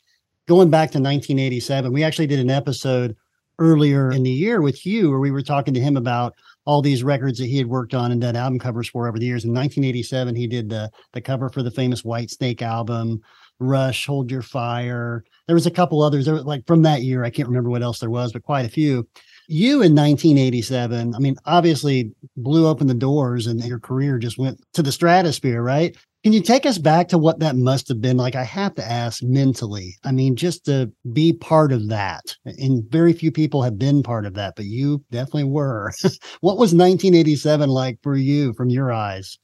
going 0.47 0.69
back 0.69 0.91
to 0.91 0.99
1987 0.99 1.91
we 1.91 2.03
actually 2.03 2.27
did 2.27 2.39
an 2.39 2.49
episode 2.49 3.15
earlier 3.59 4.11
in 4.11 4.23
the 4.23 4.31
year 4.31 4.61
with 4.61 4.85
you 4.85 5.09
where 5.09 5.19
we 5.19 5.31
were 5.31 5.41
talking 5.41 5.73
to 5.73 5.79
him 5.79 5.97
about 5.97 6.33
all 6.67 6.81
these 6.81 7.01
records 7.01 7.39
that 7.39 7.47
he 7.47 7.57
had 7.57 7.65
worked 7.65 7.93
on 7.93 8.11
and 8.11 8.19
done 8.19 8.35
album 8.35 8.59
covers 8.59 8.89
for 8.89 9.07
over 9.07 9.17
the 9.17 9.25
years. 9.25 9.45
In 9.45 9.51
1987, 9.51 10.35
he 10.35 10.47
did 10.47 10.69
the 10.69 10.91
the 11.13 11.21
cover 11.21 11.49
for 11.49 11.63
the 11.63 11.71
famous 11.71 12.03
Whitesnake 12.03 12.61
album, 12.61 13.21
Rush, 13.59 14.05
Hold 14.05 14.29
Your 14.29 14.41
Fire. 14.41 15.23
There 15.47 15.55
was 15.55 15.65
a 15.65 15.71
couple 15.71 16.03
others 16.03 16.25
there, 16.25 16.35
was 16.35 16.43
like 16.43 16.67
from 16.67 16.81
that 16.83 17.03
year. 17.03 17.23
I 17.23 17.29
can't 17.29 17.47
remember 17.47 17.69
what 17.69 17.81
else 17.81 17.99
there 17.99 18.09
was, 18.09 18.33
but 18.33 18.43
quite 18.43 18.65
a 18.65 18.69
few. 18.69 19.07
You 19.47 19.81
in 19.81 19.95
1987, 19.95 21.15
I 21.15 21.19
mean, 21.19 21.37
obviously 21.45 22.11
blew 22.35 22.67
open 22.67 22.87
the 22.87 22.93
doors 22.93 23.47
and 23.47 23.63
your 23.63 23.79
career 23.79 24.19
just 24.19 24.37
went 24.37 24.61
to 24.73 24.83
the 24.83 24.91
stratosphere, 24.91 25.63
right? 25.63 25.95
Can 26.27 26.33
you 26.33 26.41
take 26.41 26.65
us 26.65 26.77
back 26.77 27.07
to 27.07 27.17
what 27.17 27.39
that 27.39 27.55
must 27.55 27.87
have 27.87 28.01
been 28.01 28.17
like? 28.17 28.35
I 28.35 28.43
have 28.43 28.75
to 28.75 28.83
ask 28.83 29.23
mentally. 29.23 29.95
I 30.03 30.11
mean, 30.11 30.35
just 30.35 30.65
to 30.65 30.91
be 31.13 31.31
part 31.31 31.71
of 31.71 31.87
that. 31.87 32.35
And 32.43 32.83
very 32.91 33.13
few 33.13 33.31
people 33.31 33.63
have 33.63 33.79
been 33.79 34.03
part 34.03 34.25
of 34.25 34.33
that, 34.33 34.57
but 34.57 34.65
you 34.65 35.05
definitely 35.09 35.45
were. 35.45 35.93
what 36.41 36.57
was 36.57 36.73
1987 36.73 37.69
like 37.69 37.99
for 38.03 38.17
you 38.17 38.51
from 38.55 38.69
your 38.69 38.91
eyes? 38.91 39.39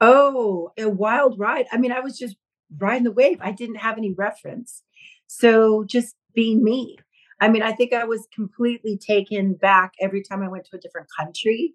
Oh, 0.00 0.72
a 0.78 0.88
wild 0.88 1.38
ride. 1.38 1.66
I 1.70 1.76
mean, 1.76 1.92
I 1.92 2.00
was 2.00 2.16
just 2.16 2.36
riding 2.78 3.04
the 3.04 3.12
wave. 3.12 3.36
I 3.42 3.52
didn't 3.52 3.76
have 3.76 3.98
any 3.98 4.14
reference. 4.14 4.82
So 5.26 5.84
just 5.84 6.14
being 6.34 6.64
me. 6.64 6.96
I 7.38 7.48
mean, 7.50 7.60
I 7.60 7.72
think 7.72 7.92
I 7.92 8.04
was 8.04 8.26
completely 8.34 8.96
taken 8.96 9.52
back 9.52 9.92
every 10.00 10.22
time 10.22 10.42
I 10.42 10.48
went 10.48 10.64
to 10.70 10.78
a 10.78 10.80
different 10.80 11.08
country 11.20 11.74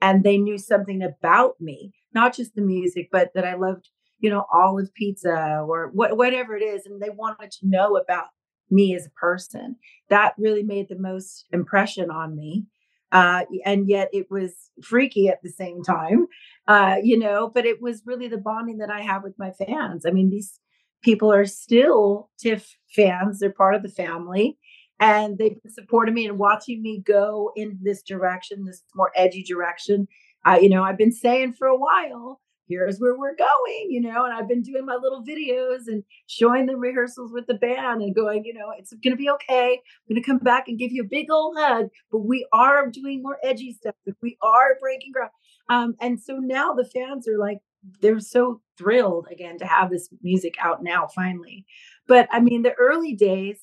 and 0.00 0.22
they 0.22 0.38
knew 0.38 0.56
something 0.56 1.02
about 1.02 1.60
me, 1.60 1.92
not 2.14 2.34
just 2.34 2.54
the 2.54 2.62
music, 2.62 3.08
but 3.12 3.30
that 3.34 3.44
I 3.44 3.54
loved, 3.54 3.88
you 4.18 4.30
know, 4.30 4.46
olive 4.52 4.92
pizza 4.94 5.64
or 5.66 5.90
what, 5.92 6.16
whatever 6.16 6.56
it 6.56 6.62
is. 6.62 6.86
And 6.86 7.00
they 7.00 7.10
wanted 7.10 7.50
to 7.52 7.68
know 7.68 7.96
about 7.96 8.26
me 8.70 8.94
as 8.94 9.06
a 9.06 9.10
person. 9.10 9.76
That 10.10 10.34
really 10.38 10.62
made 10.62 10.88
the 10.88 10.98
most 10.98 11.46
impression 11.52 12.10
on 12.10 12.36
me. 12.36 12.66
Uh, 13.10 13.44
and 13.64 13.88
yet 13.88 14.08
it 14.12 14.26
was 14.30 14.52
freaky 14.82 15.28
at 15.28 15.42
the 15.42 15.48
same 15.48 15.82
time, 15.82 16.26
uh, 16.66 16.96
you 17.02 17.18
know, 17.18 17.50
but 17.52 17.64
it 17.64 17.80
was 17.80 18.02
really 18.04 18.28
the 18.28 18.36
bonding 18.36 18.78
that 18.78 18.90
I 18.90 19.00
have 19.00 19.22
with 19.22 19.38
my 19.38 19.50
fans. 19.50 20.04
I 20.04 20.10
mean, 20.10 20.28
these 20.28 20.60
people 21.02 21.32
are 21.32 21.46
still 21.46 22.28
TIFF 22.38 22.76
fans, 22.94 23.38
they're 23.38 23.50
part 23.50 23.74
of 23.74 23.82
the 23.82 23.88
family 23.88 24.58
and 25.00 25.38
they've 25.38 25.60
been 25.62 25.72
supporting 25.72 26.14
me 26.14 26.26
and 26.26 26.38
watching 26.38 26.82
me 26.82 27.00
go 27.00 27.52
in 27.56 27.78
this 27.82 28.02
direction, 28.02 28.64
this 28.64 28.82
more 28.94 29.12
edgy 29.14 29.42
direction. 29.42 30.08
I, 30.44 30.60
you 30.60 30.68
know, 30.68 30.82
I've 30.82 30.98
been 30.98 31.12
saying 31.12 31.54
for 31.54 31.66
a 31.66 31.76
while, 31.76 32.40
here's 32.68 32.98
where 32.98 33.16
we're 33.18 33.34
going, 33.34 33.86
you 33.88 34.00
know, 34.00 34.24
and 34.24 34.32
I've 34.32 34.48
been 34.48 34.62
doing 34.62 34.84
my 34.84 34.94
little 34.94 35.24
videos 35.24 35.86
and 35.86 36.04
showing 36.26 36.66
the 36.66 36.76
rehearsals 36.76 37.32
with 37.32 37.46
the 37.46 37.54
band 37.54 38.02
and 38.02 38.14
going, 38.14 38.44
you 38.44 38.52
know, 38.52 38.72
it's 38.78 38.92
going 38.92 39.12
to 39.12 39.16
be 39.16 39.30
okay. 39.30 39.80
I'm 39.80 40.14
going 40.14 40.22
to 40.22 40.26
come 40.26 40.38
back 40.38 40.68
and 40.68 40.78
give 40.78 40.92
you 40.92 41.02
a 41.02 41.08
big 41.08 41.30
old 41.30 41.56
hug, 41.58 41.86
but 42.12 42.18
we 42.18 42.46
are 42.52 42.86
doing 42.86 43.22
more 43.22 43.38
edgy 43.42 43.72
stuff. 43.72 43.94
We 44.22 44.36
are 44.42 44.76
breaking 44.80 45.12
ground. 45.12 45.30
Um, 45.70 45.94
and 46.00 46.20
so 46.20 46.36
now 46.36 46.74
the 46.74 46.84
fans 46.84 47.26
are 47.26 47.38
like, 47.38 47.58
they're 48.02 48.20
so 48.20 48.60
thrilled 48.76 49.28
again 49.30 49.58
to 49.58 49.66
have 49.66 49.90
this 49.90 50.08
music 50.22 50.54
out 50.60 50.82
now 50.82 51.08
finally. 51.14 51.64
But 52.06 52.28
I 52.32 52.40
mean, 52.40 52.62
the 52.62 52.74
early 52.74 53.14
days, 53.14 53.60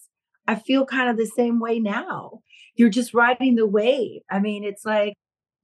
I 0.47 0.55
feel 0.55 0.85
kind 0.85 1.09
of 1.09 1.17
the 1.17 1.25
same 1.25 1.59
way 1.59 1.79
now. 1.79 2.41
You're 2.75 2.89
just 2.89 3.13
riding 3.13 3.55
the 3.55 3.67
wave. 3.67 4.21
I 4.31 4.39
mean, 4.39 4.63
it's 4.63 4.85
like, 4.85 5.15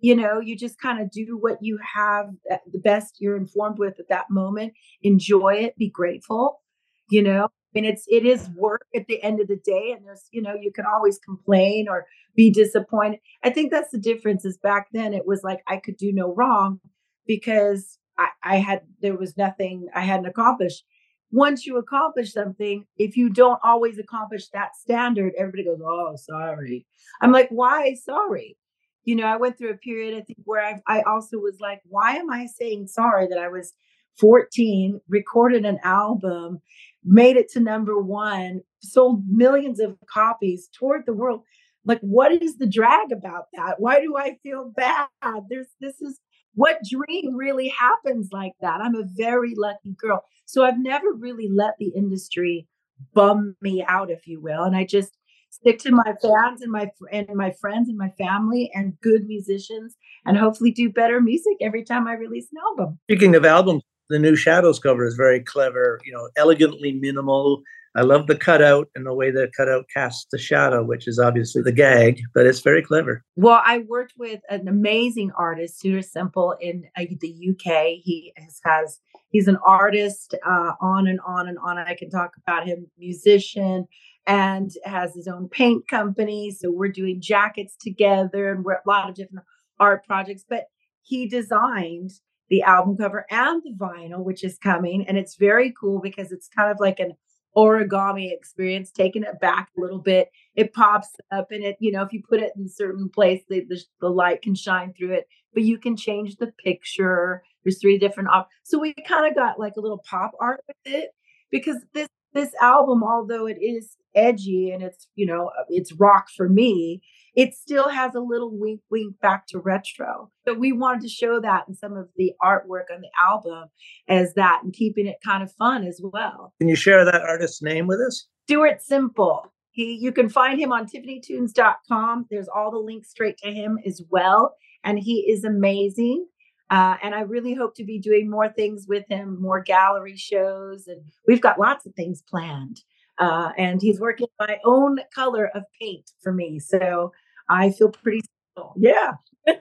you 0.01 0.15
know, 0.15 0.39
you 0.39 0.57
just 0.57 0.79
kind 0.79 1.01
of 1.01 1.11
do 1.11 1.37
what 1.39 1.57
you 1.61 1.79
have 1.95 2.29
the 2.71 2.79
best 2.79 3.17
you're 3.19 3.37
informed 3.37 3.79
with 3.79 3.99
at 3.99 4.09
that 4.09 4.25
moment. 4.29 4.73
Enjoy 5.03 5.53
it, 5.53 5.77
be 5.77 5.89
grateful, 5.89 6.61
you 7.09 7.21
know. 7.21 7.45
I 7.45 7.79
mean, 7.79 7.85
it's 7.85 8.03
it 8.07 8.25
is 8.25 8.49
work 8.57 8.85
at 8.93 9.07
the 9.07 9.21
end 9.23 9.39
of 9.39 9.47
the 9.47 9.59
day, 9.63 9.93
and 9.95 10.05
there's 10.05 10.27
you 10.31 10.41
know 10.41 10.55
you 10.59 10.71
can 10.73 10.85
always 10.85 11.19
complain 11.19 11.87
or 11.87 12.05
be 12.35 12.49
disappointed. 12.49 13.19
I 13.43 13.49
think 13.51 13.71
that's 13.71 13.91
the 13.91 13.99
difference. 13.99 14.43
Is 14.43 14.57
back 14.57 14.87
then 14.91 15.13
it 15.13 15.25
was 15.25 15.41
like 15.43 15.59
I 15.67 15.77
could 15.77 15.97
do 15.97 16.11
no 16.11 16.33
wrong 16.33 16.79
because 17.27 17.97
I, 18.17 18.27
I 18.43 18.57
had 18.57 18.81
there 19.01 19.15
was 19.15 19.37
nothing 19.37 19.87
I 19.95 20.01
hadn't 20.01 20.25
accomplished 20.25 20.83
once 21.31 21.65
you 21.65 21.77
accomplish 21.77 22.33
something, 22.33 22.85
if 22.97 23.15
you 23.15 23.29
don't 23.29 23.59
always 23.63 23.97
accomplish 23.97 24.49
that 24.49 24.75
standard, 24.75 25.33
everybody 25.37 25.63
goes, 25.63 25.79
Oh, 25.83 26.15
sorry. 26.17 26.85
I'm 27.21 27.31
like, 27.31 27.47
Why 27.49 27.93
sorry? 27.93 28.57
You 29.03 29.15
know, 29.15 29.25
I 29.25 29.37
went 29.37 29.57
through 29.57 29.71
a 29.71 29.77
period, 29.77 30.17
I 30.17 30.21
think, 30.21 30.39
where 30.45 30.63
I, 30.63 30.79
I 30.87 31.01
also 31.01 31.37
was 31.37 31.59
like, 31.59 31.81
Why 31.85 32.15
am 32.15 32.29
I 32.29 32.45
saying 32.45 32.87
sorry 32.87 33.27
that 33.27 33.39
I 33.39 33.47
was 33.47 33.73
14, 34.19 34.99
recorded 35.09 35.65
an 35.65 35.79
album, 35.83 36.61
made 37.03 37.37
it 37.37 37.49
to 37.53 37.59
number 37.59 37.99
one, 37.99 38.61
sold 38.81 39.23
millions 39.27 39.79
of 39.79 39.97
copies, 40.07 40.69
toured 40.77 41.05
the 41.05 41.13
world? 41.13 41.41
Like, 41.83 42.01
what 42.01 42.31
is 42.31 42.57
the 42.57 42.67
drag 42.67 43.11
about 43.11 43.45
that? 43.53 43.79
Why 43.79 44.01
do 44.01 44.15
I 44.17 44.37
feel 44.43 44.71
bad? 44.75 45.07
There's 45.49 45.67
this 45.79 45.99
is 46.01 46.19
what 46.53 46.79
dream 46.89 47.35
really 47.35 47.69
happens 47.69 48.29
like 48.31 48.53
that? 48.61 48.81
I'm 48.81 48.95
a 48.95 49.07
very 49.15 49.53
lucky 49.55 49.95
girl. 49.97 50.23
So 50.45 50.63
I've 50.63 50.79
never 50.79 51.13
really 51.13 51.47
let 51.49 51.75
the 51.79 51.89
industry 51.95 52.67
bum 53.13 53.55
me 53.61 53.83
out, 53.87 54.11
if 54.11 54.27
you 54.27 54.41
will. 54.41 54.63
And 54.63 54.75
I 54.75 54.85
just 54.85 55.17
stick 55.51 55.77
to 55.79 55.91
my 55.91 56.15
fans 56.21 56.61
and 56.61 56.71
my 56.71 56.89
and 57.11 57.27
my 57.35 57.51
friends 57.51 57.87
and 57.89 57.97
my 57.97 58.09
family 58.17 58.71
and 58.73 58.99
good 59.01 59.27
musicians 59.27 59.95
and 60.25 60.37
hopefully 60.37 60.71
do 60.71 60.89
better 60.89 61.21
music 61.21 61.57
every 61.61 61.83
time 61.83 62.07
I 62.07 62.13
release 62.13 62.47
an 62.51 62.57
album. 62.65 62.99
Speaking 63.03 63.35
of 63.35 63.45
albums, 63.45 63.83
the 64.09 64.19
new 64.19 64.35
Shadows 64.35 64.79
cover 64.79 65.05
is 65.05 65.15
very 65.15 65.41
clever, 65.41 65.99
you 66.03 66.13
know, 66.13 66.29
elegantly 66.35 66.93
minimal, 66.93 67.61
I 67.93 68.01
love 68.03 68.27
the 68.27 68.37
cutout 68.37 68.89
and 68.95 69.05
the 69.05 69.13
way 69.13 69.31
the 69.31 69.51
cutout 69.55 69.85
casts 69.93 70.25
the 70.31 70.37
shadow, 70.37 70.81
which 70.81 71.09
is 71.09 71.19
obviously 71.19 71.61
the 71.61 71.73
gag, 71.73 72.21
but 72.33 72.45
it's 72.45 72.61
very 72.61 72.81
clever. 72.81 73.23
Well, 73.35 73.61
I 73.65 73.79
worked 73.79 74.13
with 74.17 74.39
an 74.49 74.69
amazing 74.69 75.31
artist, 75.37 75.79
Stuart 75.79 76.05
Semple, 76.05 76.55
in 76.61 76.85
uh, 76.97 77.03
the 77.19 77.49
UK. 77.49 77.99
He 78.01 78.31
has, 78.37 78.61
has 78.63 78.99
he's 79.31 79.49
an 79.49 79.57
artist, 79.65 80.35
uh, 80.45 80.71
on 80.79 81.07
and 81.07 81.19
on 81.27 81.49
and 81.49 81.57
on. 81.59 81.77
I 81.77 81.95
can 81.95 82.09
talk 82.09 82.31
about 82.47 82.65
him, 82.65 82.89
musician, 82.97 83.87
and 84.27 84.71
has 84.85 85.15
his 85.15 85.27
own 85.27 85.49
paint 85.49 85.87
company. 85.87 86.51
So 86.51 86.71
we're 86.71 86.89
doing 86.89 87.21
jackets 87.21 87.75
together, 87.79 88.51
and 88.51 88.63
we're 88.63 88.73
a 88.73 88.81
lot 88.87 89.09
of 89.09 89.15
different 89.15 89.45
art 89.79 90.05
projects. 90.05 90.45
But 90.47 90.65
he 91.01 91.27
designed 91.27 92.11
the 92.49 92.61
album 92.63 92.97
cover 92.97 93.25
and 93.29 93.61
the 93.63 93.73
vinyl, 93.73 94.23
which 94.23 94.43
is 94.43 94.57
coming, 94.57 95.05
and 95.07 95.17
it's 95.17 95.35
very 95.35 95.73
cool 95.79 95.99
because 96.01 96.31
it's 96.31 96.47
kind 96.47 96.71
of 96.71 96.77
like 96.79 96.99
an 96.99 97.13
origami 97.55 98.31
experience, 98.31 98.91
taking 98.91 99.23
it 99.23 99.39
back 99.39 99.69
a 99.77 99.81
little 99.81 99.99
bit. 99.99 100.29
It 100.55 100.73
pops 100.73 101.09
up 101.31 101.51
and 101.51 101.63
it, 101.63 101.77
you 101.79 101.91
know, 101.91 102.01
if 102.01 102.13
you 102.13 102.21
put 102.27 102.39
it 102.39 102.53
in 102.55 102.65
a 102.65 102.69
certain 102.69 103.09
place, 103.09 103.41
the, 103.49 103.65
the, 103.67 103.81
the 103.99 104.09
light 104.09 104.41
can 104.41 104.55
shine 104.55 104.93
through 104.93 105.13
it, 105.13 105.27
but 105.53 105.63
you 105.63 105.77
can 105.77 105.97
change 105.97 106.37
the 106.37 106.53
picture. 106.63 107.43
There's 107.63 107.79
three 107.79 107.97
different 107.97 108.29
op. 108.29 108.49
So 108.63 108.79
we 108.79 108.93
kind 109.05 109.27
of 109.27 109.35
got 109.35 109.59
like 109.59 109.73
a 109.77 109.81
little 109.81 110.01
pop 110.09 110.31
art 110.39 110.61
with 110.67 110.93
it 110.93 111.09
because 111.51 111.77
this 111.93 112.07
this 112.33 112.51
album, 112.61 113.03
although 113.03 113.47
it 113.47 113.57
is 113.61 113.97
edgy 114.15 114.71
and 114.71 114.83
it's, 114.83 115.07
you 115.15 115.25
know, 115.25 115.51
uh, 115.59 115.63
it's 115.69 115.93
rock 115.93 116.27
for 116.35 116.49
me, 116.49 117.01
it 117.35 117.53
still 117.53 117.89
has 117.89 118.13
a 118.13 118.19
little 118.19 118.51
wink 118.51 118.81
wink 118.89 119.19
back 119.21 119.47
to 119.47 119.59
retro. 119.59 120.29
So 120.45 120.53
we 120.53 120.71
wanted 120.71 121.01
to 121.03 121.09
show 121.09 121.39
that 121.39 121.65
in 121.67 121.75
some 121.75 121.95
of 121.95 122.09
the 122.17 122.33
artwork 122.43 122.93
on 122.93 123.01
the 123.01 123.09
album 123.19 123.69
as 124.07 124.33
that 124.33 124.61
and 124.63 124.73
keeping 124.73 125.07
it 125.07 125.17
kind 125.23 125.43
of 125.43 125.51
fun 125.53 125.85
as 125.85 126.01
well. 126.03 126.53
Can 126.59 126.67
you 126.67 126.75
share 126.75 127.05
that 127.05 127.21
artist's 127.21 127.61
name 127.61 127.87
with 127.87 127.99
us? 127.99 128.27
Stuart 128.47 128.81
Semple. 128.81 129.51
He 129.71 129.97
you 130.01 130.11
can 130.11 130.27
find 130.27 130.59
him 130.59 130.73
on 130.73 130.87
tiffanytunes.com. 130.87 132.25
There's 132.29 132.49
all 132.49 132.71
the 132.71 132.77
links 132.77 133.09
straight 133.09 133.37
to 133.37 133.51
him 133.51 133.77
as 133.85 134.01
well. 134.09 134.55
And 134.83 134.99
he 134.99 135.31
is 135.31 135.43
amazing. 135.43 136.25
Uh, 136.71 136.95
and 137.03 137.13
I 137.13 137.21
really 137.21 137.53
hope 137.53 137.75
to 137.75 137.83
be 137.83 137.99
doing 137.99 138.29
more 138.29 138.47
things 138.47 138.85
with 138.87 139.05
him, 139.09 139.41
more 139.41 139.59
gallery 139.59 140.15
shows, 140.15 140.87
and 140.87 141.01
we've 141.27 141.41
got 141.41 141.59
lots 141.59 141.85
of 141.85 141.93
things 141.95 142.23
planned. 142.27 142.81
Uh, 143.19 143.51
and 143.57 143.81
he's 143.81 143.99
working 143.99 144.27
my 144.39 144.57
own 144.63 144.99
color 145.13 145.51
of 145.53 145.63
paint 145.79 146.09
for 146.23 146.31
me. 146.31 146.59
So 146.59 147.11
I 147.49 147.71
feel 147.71 147.89
pretty 147.89 148.21
special. 148.55 148.73
Yeah. 148.77 149.11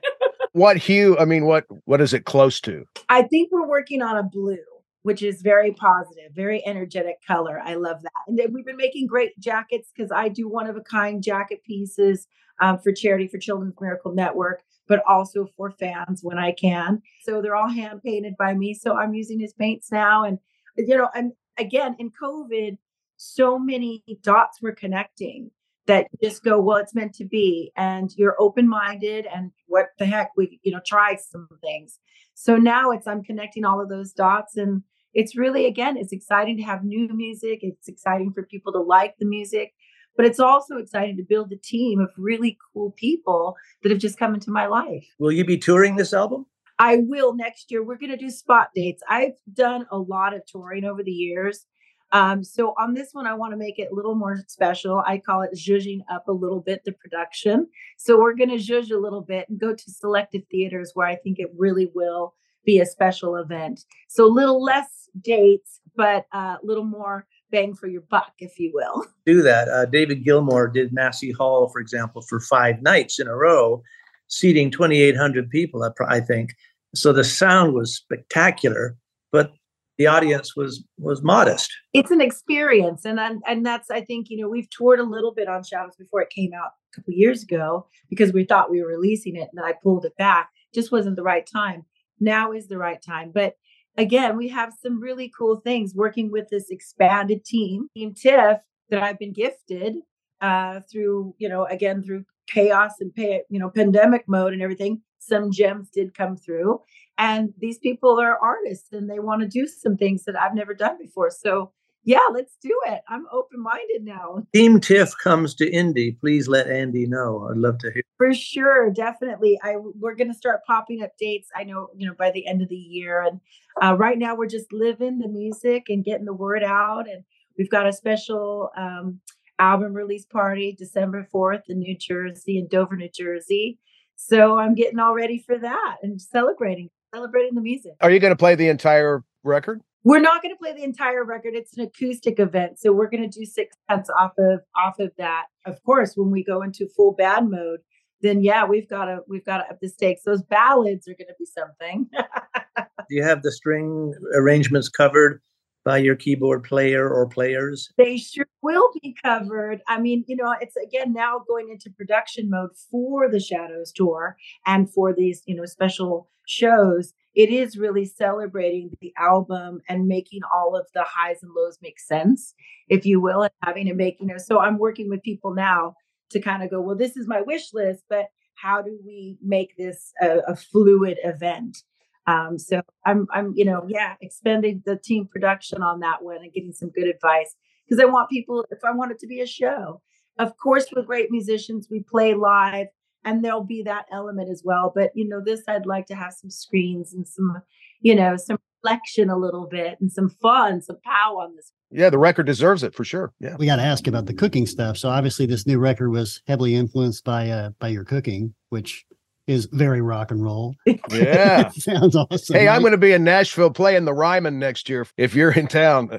what 0.52 0.76
hue? 0.76 1.18
I 1.18 1.24
mean, 1.24 1.46
what 1.46 1.66
what 1.84 2.00
is 2.00 2.14
it 2.14 2.26
close 2.26 2.60
to? 2.60 2.84
I 3.08 3.22
think 3.22 3.50
we're 3.50 3.68
working 3.68 4.02
on 4.02 4.16
a 4.16 4.22
blue, 4.22 4.58
which 5.02 5.20
is 5.20 5.42
very 5.42 5.72
positive, 5.72 6.32
very 6.32 6.64
energetic 6.64 7.16
color. 7.26 7.60
I 7.60 7.74
love 7.74 8.02
that. 8.02 8.12
And 8.28 8.54
we've 8.54 8.64
been 8.64 8.76
making 8.76 9.08
great 9.08 9.38
jackets 9.40 9.90
because 9.94 10.12
I 10.12 10.28
do 10.28 10.48
one 10.48 10.68
of 10.68 10.76
a 10.76 10.80
kind 10.80 11.22
jacket 11.22 11.64
pieces 11.64 12.28
um, 12.60 12.78
for 12.78 12.92
charity 12.92 13.26
for 13.26 13.38
Children's 13.38 13.74
Miracle 13.80 14.14
Network, 14.14 14.62
but 14.90 15.00
also 15.06 15.48
for 15.56 15.70
fans 15.70 16.18
when 16.24 16.36
I 16.36 16.50
can. 16.50 17.00
So 17.22 17.40
they're 17.40 17.54
all 17.54 17.68
hand 17.68 18.02
painted 18.02 18.36
by 18.36 18.54
me. 18.54 18.74
So 18.74 18.96
I'm 18.96 19.14
using 19.14 19.38
his 19.38 19.52
paints 19.52 19.92
now. 19.92 20.24
And, 20.24 20.40
you 20.76 20.96
know, 20.96 21.08
I'm 21.14 21.32
again 21.58 21.94
in 22.00 22.10
COVID, 22.10 22.76
so 23.16 23.56
many 23.56 24.02
dots 24.22 24.60
were 24.60 24.72
connecting 24.72 25.52
that 25.86 26.08
just 26.20 26.42
go, 26.42 26.60
well, 26.60 26.78
it's 26.78 26.94
meant 26.94 27.14
to 27.14 27.24
be. 27.24 27.70
And 27.76 28.10
you're 28.16 28.34
open 28.40 28.68
minded 28.68 29.26
and 29.32 29.52
what 29.68 29.90
the 30.00 30.06
heck, 30.06 30.32
we, 30.36 30.58
you 30.64 30.72
know, 30.72 30.80
try 30.84 31.14
some 31.14 31.48
things. 31.60 32.00
So 32.34 32.56
now 32.56 32.90
it's, 32.90 33.06
I'm 33.06 33.22
connecting 33.22 33.64
all 33.64 33.80
of 33.80 33.88
those 33.88 34.12
dots. 34.12 34.56
And 34.56 34.82
it's 35.14 35.36
really, 35.36 35.66
again, 35.66 35.98
it's 35.98 36.12
exciting 36.12 36.56
to 36.56 36.64
have 36.64 36.82
new 36.82 37.06
music. 37.14 37.60
It's 37.62 37.86
exciting 37.86 38.32
for 38.32 38.42
people 38.42 38.72
to 38.72 38.80
like 38.80 39.14
the 39.20 39.26
music, 39.26 39.72
but 40.20 40.26
it's 40.26 40.38
also 40.38 40.76
exciting 40.76 41.16
to 41.16 41.22
build 41.22 41.50
a 41.50 41.56
team 41.56 41.98
of 41.98 42.10
really 42.18 42.58
cool 42.74 42.90
people 42.90 43.56
that 43.82 43.88
have 43.88 43.98
just 43.98 44.18
come 44.18 44.34
into 44.34 44.50
my 44.50 44.66
life. 44.66 45.06
Will 45.18 45.32
you 45.32 45.46
be 45.46 45.56
touring 45.56 45.96
this 45.96 46.12
album? 46.12 46.44
I 46.78 46.98
will 46.98 47.34
next 47.34 47.70
year. 47.70 47.82
We're 47.82 47.96
going 47.96 48.10
to 48.10 48.18
do 48.18 48.28
spot 48.28 48.68
dates. 48.74 49.02
I've 49.08 49.32
done 49.54 49.86
a 49.90 49.96
lot 49.96 50.34
of 50.34 50.44
touring 50.44 50.84
over 50.84 51.02
the 51.02 51.10
years. 51.10 51.64
Um, 52.12 52.44
so 52.44 52.74
on 52.78 52.92
this 52.92 53.08
one, 53.12 53.26
I 53.26 53.32
want 53.32 53.54
to 53.54 53.56
make 53.56 53.78
it 53.78 53.88
a 53.90 53.94
little 53.94 54.14
more 54.14 54.44
special. 54.46 55.02
I 55.06 55.16
call 55.16 55.40
it 55.40 55.56
zhuzhing 55.56 56.00
up 56.12 56.28
a 56.28 56.32
little 56.32 56.60
bit 56.60 56.84
the 56.84 56.92
production. 56.92 57.66
So 57.96 58.20
we're 58.20 58.34
going 58.34 58.50
to 58.50 58.56
zhuzh 58.56 58.90
a 58.90 58.98
little 58.98 59.22
bit 59.22 59.48
and 59.48 59.58
go 59.58 59.74
to 59.74 59.90
selective 59.90 60.42
theaters 60.50 60.90
where 60.92 61.06
I 61.06 61.16
think 61.16 61.38
it 61.38 61.48
really 61.56 61.90
will 61.94 62.34
be 62.66 62.78
a 62.78 62.84
special 62.84 63.36
event. 63.36 63.86
So 64.10 64.26
a 64.26 64.28
little 64.28 64.62
less 64.62 65.08
dates, 65.18 65.80
but 65.96 66.26
a 66.34 66.36
uh, 66.36 66.56
little 66.62 66.84
more 66.84 67.26
bang 67.50 67.74
for 67.74 67.86
your 67.86 68.02
buck, 68.02 68.32
if 68.38 68.58
you 68.58 68.70
will. 68.74 69.06
Do 69.26 69.42
that. 69.42 69.68
Uh, 69.68 69.86
David 69.86 70.24
Gilmour 70.24 70.72
did 70.72 70.92
Massey 70.92 71.32
Hall, 71.32 71.68
for 71.68 71.80
example, 71.80 72.22
for 72.22 72.40
five 72.40 72.82
nights 72.82 73.18
in 73.18 73.26
a 73.26 73.36
row, 73.36 73.82
seating 74.28 74.70
2,800 74.70 75.50
people, 75.50 75.88
I 76.08 76.20
think. 76.20 76.54
So 76.94 77.12
the 77.12 77.24
sound 77.24 77.74
was 77.74 77.94
spectacular, 77.94 78.96
but 79.30 79.52
the 80.00 80.06
audience 80.06 80.56
was 80.56 80.82
was 80.98 81.22
modest. 81.22 81.70
It's 81.92 82.10
an 82.10 82.22
experience, 82.22 83.04
and 83.04 83.20
and, 83.20 83.42
and 83.46 83.66
that's 83.66 83.90
I 83.90 84.00
think 84.00 84.30
you 84.30 84.38
know 84.38 84.48
we've 84.48 84.70
toured 84.70 84.98
a 84.98 85.04
little 85.04 85.34
bit 85.34 85.46
on 85.46 85.62
Shadows 85.62 85.94
before 85.96 86.22
it 86.22 86.30
came 86.30 86.52
out 86.54 86.70
a 86.90 86.96
couple 86.96 87.12
years 87.12 87.42
ago 87.42 87.86
because 88.08 88.32
we 88.32 88.44
thought 88.44 88.70
we 88.70 88.82
were 88.82 88.88
releasing 88.88 89.36
it, 89.36 89.50
and 89.52 89.58
then 89.58 89.64
I 89.64 89.74
pulled 89.82 90.06
it 90.06 90.16
back. 90.16 90.48
Just 90.74 90.90
wasn't 90.90 91.16
the 91.16 91.22
right 91.22 91.46
time. 91.46 91.84
Now 92.18 92.52
is 92.52 92.66
the 92.66 92.78
right 92.78 93.00
time, 93.00 93.30
but 93.34 93.56
again, 94.00 94.36
we 94.36 94.48
have 94.48 94.72
some 94.82 95.00
really 95.00 95.30
cool 95.36 95.60
things 95.60 95.94
working 95.94 96.30
with 96.30 96.48
this 96.48 96.70
expanded 96.70 97.44
team, 97.44 97.88
Team 97.94 98.14
TIFF, 98.14 98.58
that 98.88 99.02
I've 99.02 99.18
been 99.18 99.32
gifted 99.32 99.96
uh, 100.40 100.80
through 100.90 101.34
you 101.38 101.48
know 101.48 101.66
again 101.66 102.02
through 102.02 102.24
chaos 102.48 102.94
and 103.00 103.14
pay, 103.14 103.42
you 103.48 103.60
know 103.60 103.70
pandemic 103.70 104.24
mode 104.26 104.52
and 104.52 104.62
everything 104.62 105.02
some 105.18 105.52
gems 105.52 105.90
did 105.90 106.14
come 106.14 106.36
through. 106.36 106.80
And 107.18 107.52
these 107.58 107.78
people 107.78 108.18
are 108.18 108.38
artists 108.38 108.92
and 108.92 109.08
they 109.08 109.18
want 109.20 109.42
to 109.42 109.48
do 109.48 109.66
some 109.66 109.96
things 109.96 110.24
that 110.24 110.34
I've 110.34 110.54
never 110.54 110.72
done 110.74 110.96
before. 110.98 111.30
So 111.30 111.72
yeah, 112.04 112.20
let's 112.32 112.56
do 112.62 112.74
it. 112.86 113.02
I'm 113.08 113.26
open 113.30 113.60
minded 113.60 114.02
now. 114.02 114.46
Team 114.54 114.80
TIFF 114.80 115.14
comes 115.22 115.54
to 115.56 115.70
Indy. 115.70 116.12
Please 116.12 116.48
let 116.48 116.68
Andy 116.68 117.06
know. 117.06 117.48
I'd 117.50 117.58
love 117.58 117.78
to 117.78 117.90
hear. 117.92 118.02
For 118.16 118.32
sure, 118.32 118.90
definitely. 118.90 119.58
I 119.62 119.76
we're 119.76 120.14
going 120.14 120.32
to 120.32 120.36
start 120.36 120.64
popping 120.66 121.02
up 121.02 121.10
dates. 121.18 121.48
I 121.54 121.64
know 121.64 121.88
you 121.96 122.06
know 122.06 122.14
by 122.18 122.30
the 122.30 122.46
end 122.46 122.62
of 122.62 122.68
the 122.68 122.76
year, 122.76 123.22
and 123.22 123.40
uh, 123.82 123.96
right 123.96 124.18
now 124.18 124.34
we're 124.34 124.46
just 124.46 124.72
living 124.72 125.18
the 125.18 125.28
music 125.28 125.84
and 125.88 126.04
getting 126.04 126.24
the 126.24 126.34
word 126.34 126.62
out. 126.62 127.08
And 127.08 127.22
we've 127.58 127.70
got 127.70 127.86
a 127.86 127.92
special 127.92 128.70
um, 128.76 129.20
album 129.58 129.92
release 129.92 130.24
party 130.24 130.74
December 130.78 131.26
fourth 131.30 131.64
in 131.68 131.78
New 131.80 131.96
Jersey, 131.96 132.58
in 132.58 132.66
Dover, 132.68 132.96
New 132.96 133.10
Jersey. 133.10 133.78
So 134.16 134.58
I'm 134.58 134.74
getting 134.74 134.98
all 134.98 135.14
ready 135.14 135.38
for 135.38 135.58
that 135.58 135.96
and 136.02 136.20
celebrating, 136.20 136.90
celebrating 137.14 137.54
the 137.54 137.62
music. 137.62 137.92
Are 138.00 138.10
you 138.10 138.20
going 138.20 138.32
to 138.32 138.36
play 138.36 138.54
the 138.54 138.68
entire 138.68 139.22
record? 139.44 139.80
We're 140.02 140.20
not 140.20 140.42
going 140.42 140.54
to 140.54 140.58
play 140.58 140.72
the 140.72 140.82
entire 140.82 141.24
record. 141.24 141.54
It's 141.54 141.76
an 141.76 141.84
acoustic 141.84 142.38
event, 142.38 142.78
so 142.78 142.92
we're 142.92 143.10
going 143.10 143.28
to 143.28 143.38
do 143.38 143.44
six 143.44 143.76
cuts 143.88 144.08
off 144.18 144.32
of 144.38 144.60
off 144.76 144.98
of 144.98 145.12
that. 145.18 145.46
Of 145.66 145.82
course, 145.84 146.14
when 146.16 146.30
we 146.30 146.42
go 146.42 146.62
into 146.62 146.88
full 146.96 147.12
bad 147.12 147.48
mode, 147.48 147.80
then 148.22 148.42
yeah, 148.42 148.64
we've 148.64 148.88
got 148.88 149.06
to 149.06 149.20
we've 149.28 149.44
got 149.44 149.58
to 149.58 149.64
up 149.64 149.78
the 149.80 149.88
stakes. 149.88 150.22
Those 150.24 150.42
ballads 150.42 151.06
are 151.06 151.14
going 151.14 151.28
to 151.28 151.34
be 151.38 151.46
something. 151.46 152.08
do 152.78 153.16
you 153.16 153.22
have 153.22 153.42
the 153.42 153.52
string 153.52 154.14
arrangements 154.34 154.88
covered? 154.88 155.42
By 155.84 155.98
your 155.98 156.16
keyboard 156.16 156.64
player 156.64 157.08
or 157.08 157.26
players? 157.26 157.90
They 157.96 158.16
sure 158.16 158.46
will 158.62 158.88
be 159.02 159.14
covered. 159.22 159.82
I 159.88 160.00
mean, 160.00 160.24
you 160.26 160.36
know, 160.36 160.54
it's 160.60 160.76
again 160.76 161.12
now 161.12 161.42
going 161.48 161.70
into 161.70 161.90
production 161.90 162.50
mode 162.50 162.70
for 162.90 163.30
the 163.30 163.40
Shadows 163.40 163.92
tour 163.92 164.36
and 164.66 164.92
for 164.92 165.12
these, 165.12 165.42
you 165.46 165.54
know, 165.54 165.66
special 165.66 166.28
shows. 166.46 167.12
It 167.34 167.50
is 167.50 167.78
really 167.78 168.04
celebrating 168.04 168.90
the 169.00 169.12
album 169.16 169.80
and 169.88 170.08
making 170.08 170.40
all 170.52 170.76
of 170.76 170.86
the 170.94 171.04
highs 171.04 171.42
and 171.42 171.52
lows 171.56 171.78
make 171.80 172.00
sense, 172.00 172.54
if 172.88 173.06
you 173.06 173.20
will, 173.20 173.42
and 173.42 173.52
having 173.62 173.86
to 173.86 173.94
make, 173.94 174.16
you 174.20 174.26
know, 174.26 174.38
so 174.38 174.58
I'm 174.58 174.78
working 174.78 175.08
with 175.08 175.22
people 175.22 175.54
now 175.54 175.94
to 176.30 176.40
kind 176.40 176.62
of 176.62 176.70
go, 176.70 176.80
well, 176.80 176.96
this 176.96 177.16
is 177.16 177.28
my 177.28 177.40
wish 177.40 177.72
list, 177.72 178.04
but 178.08 178.26
how 178.54 178.82
do 178.82 178.98
we 179.06 179.38
make 179.42 179.76
this 179.76 180.12
a, 180.20 180.38
a 180.48 180.56
fluid 180.56 181.18
event? 181.24 181.78
Um, 182.26 182.58
so 182.58 182.82
I'm, 183.06 183.26
I'm, 183.32 183.52
you 183.56 183.64
know, 183.64 183.84
yeah, 183.88 184.14
expanding 184.20 184.82
the 184.84 184.96
team 184.96 185.26
production 185.26 185.82
on 185.82 186.00
that 186.00 186.22
one 186.22 186.38
and 186.38 186.52
getting 186.52 186.72
some 186.72 186.90
good 186.90 187.08
advice 187.08 187.56
because 187.88 188.02
I 188.02 188.06
want 188.06 188.30
people, 188.30 188.64
if 188.70 188.84
I 188.84 188.92
want 188.92 189.10
it 189.10 189.18
to 189.20 189.26
be 189.26 189.40
a 189.40 189.46
show, 189.46 190.00
of 190.38 190.56
course, 190.56 190.86
with 190.94 191.06
great 191.06 191.30
musicians, 191.30 191.88
we 191.90 192.00
play 192.02 192.34
live 192.34 192.86
and 193.24 193.44
there'll 193.44 193.64
be 193.64 193.82
that 193.82 194.06
element 194.12 194.50
as 194.50 194.62
well. 194.64 194.92
But, 194.94 195.10
you 195.14 195.28
know, 195.28 195.42
this, 195.44 195.62
I'd 195.66 195.86
like 195.86 196.06
to 196.06 196.14
have 196.14 196.32
some 196.32 196.50
screens 196.50 197.12
and 197.12 197.26
some, 197.26 197.62
you 198.00 198.14
know, 198.14 198.36
some 198.36 198.58
reflection 198.82 199.28
a 199.28 199.36
little 199.36 199.66
bit 199.66 199.98
and 200.00 200.10
some 200.10 200.28
fun, 200.28 200.80
some 200.80 200.98
pow 201.04 201.38
on 201.38 201.56
this. 201.56 201.72
Yeah, 201.90 202.08
the 202.08 202.18
record 202.18 202.46
deserves 202.46 202.82
it 202.82 202.94
for 202.94 203.04
sure. 203.04 203.32
Yeah. 203.40 203.56
We 203.58 203.66
got 203.66 203.76
to 203.76 203.82
ask 203.82 204.06
about 204.06 204.26
the 204.26 204.34
cooking 204.34 204.66
stuff. 204.66 204.96
So 204.96 205.08
obviously 205.08 205.46
this 205.46 205.66
new 205.66 205.78
record 205.78 206.10
was 206.10 206.40
heavily 206.46 206.74
influenced 206.74 207.24
by 207.24 207.50
uh 207.50 207.70
by 207.80 207.88
your 207.88 208.04
cooking, 208.04 208.54
which 208.68 209.04
is 209.50 209.66
very 209.72 210.00
rock 210.00 210.30
and 210.30 210.42
roll. 210.42 210.76
Yeah. 211.10 211.68
Sounds 211.74 212.14
awesome. 212.14 212.56
Hey, 212.56 212.68
I'm 212.68 212.80
going 212.82 212.92
to 212.92 212.98
be 212.98 213.12
in 213.12 213.24
Nashville 213.24 213.70
playing 213.70 214.04
the 214.04 214.14
Ryman 214.14 214.58
next 214.58 214.88
year 214.88 215.06
if 215.16 215.34
you're 215.34 215.50
in 215.50 215.66
town. 215.66 216.10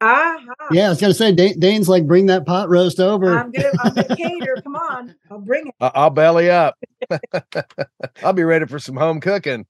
Uh-huh. 0.00 0.68
Yeah, 0.72 0.86
I 0.86 0.88
was 0.90 1.00
gonna 1.00 1.14
say 1.14 1.32
Dane, 1.32 1.58
Dane's 1.58 1.88
like 1.88 2.06
bring 2.06 2.26
that 2.26 2.44
pot 2.44 2.68
roast 2.68 3.00
over. 3.00 3.38
I'm 3.38 3.50
gonna, 3.50 3.70
I'm 3.82 3.94
gonna 3.94 4.14
cater. 4.16 4.58
Come 4.62 4.76
on, 4.76 5.14
I'll 5.30 5.38
bring 5.40 5.68
it. 5.68 5.74
I- 5.80 5.90
I'll 5.94 6.10
belly 6.10 6.50
up. 6.50 6.74
I'll 8.22 8.34
be 8.34 8.44
ready 8.44 8.66
for 8.66 8.78
some 8.78 8.94
home 8.96 9.20
cooking. 9.20 9.64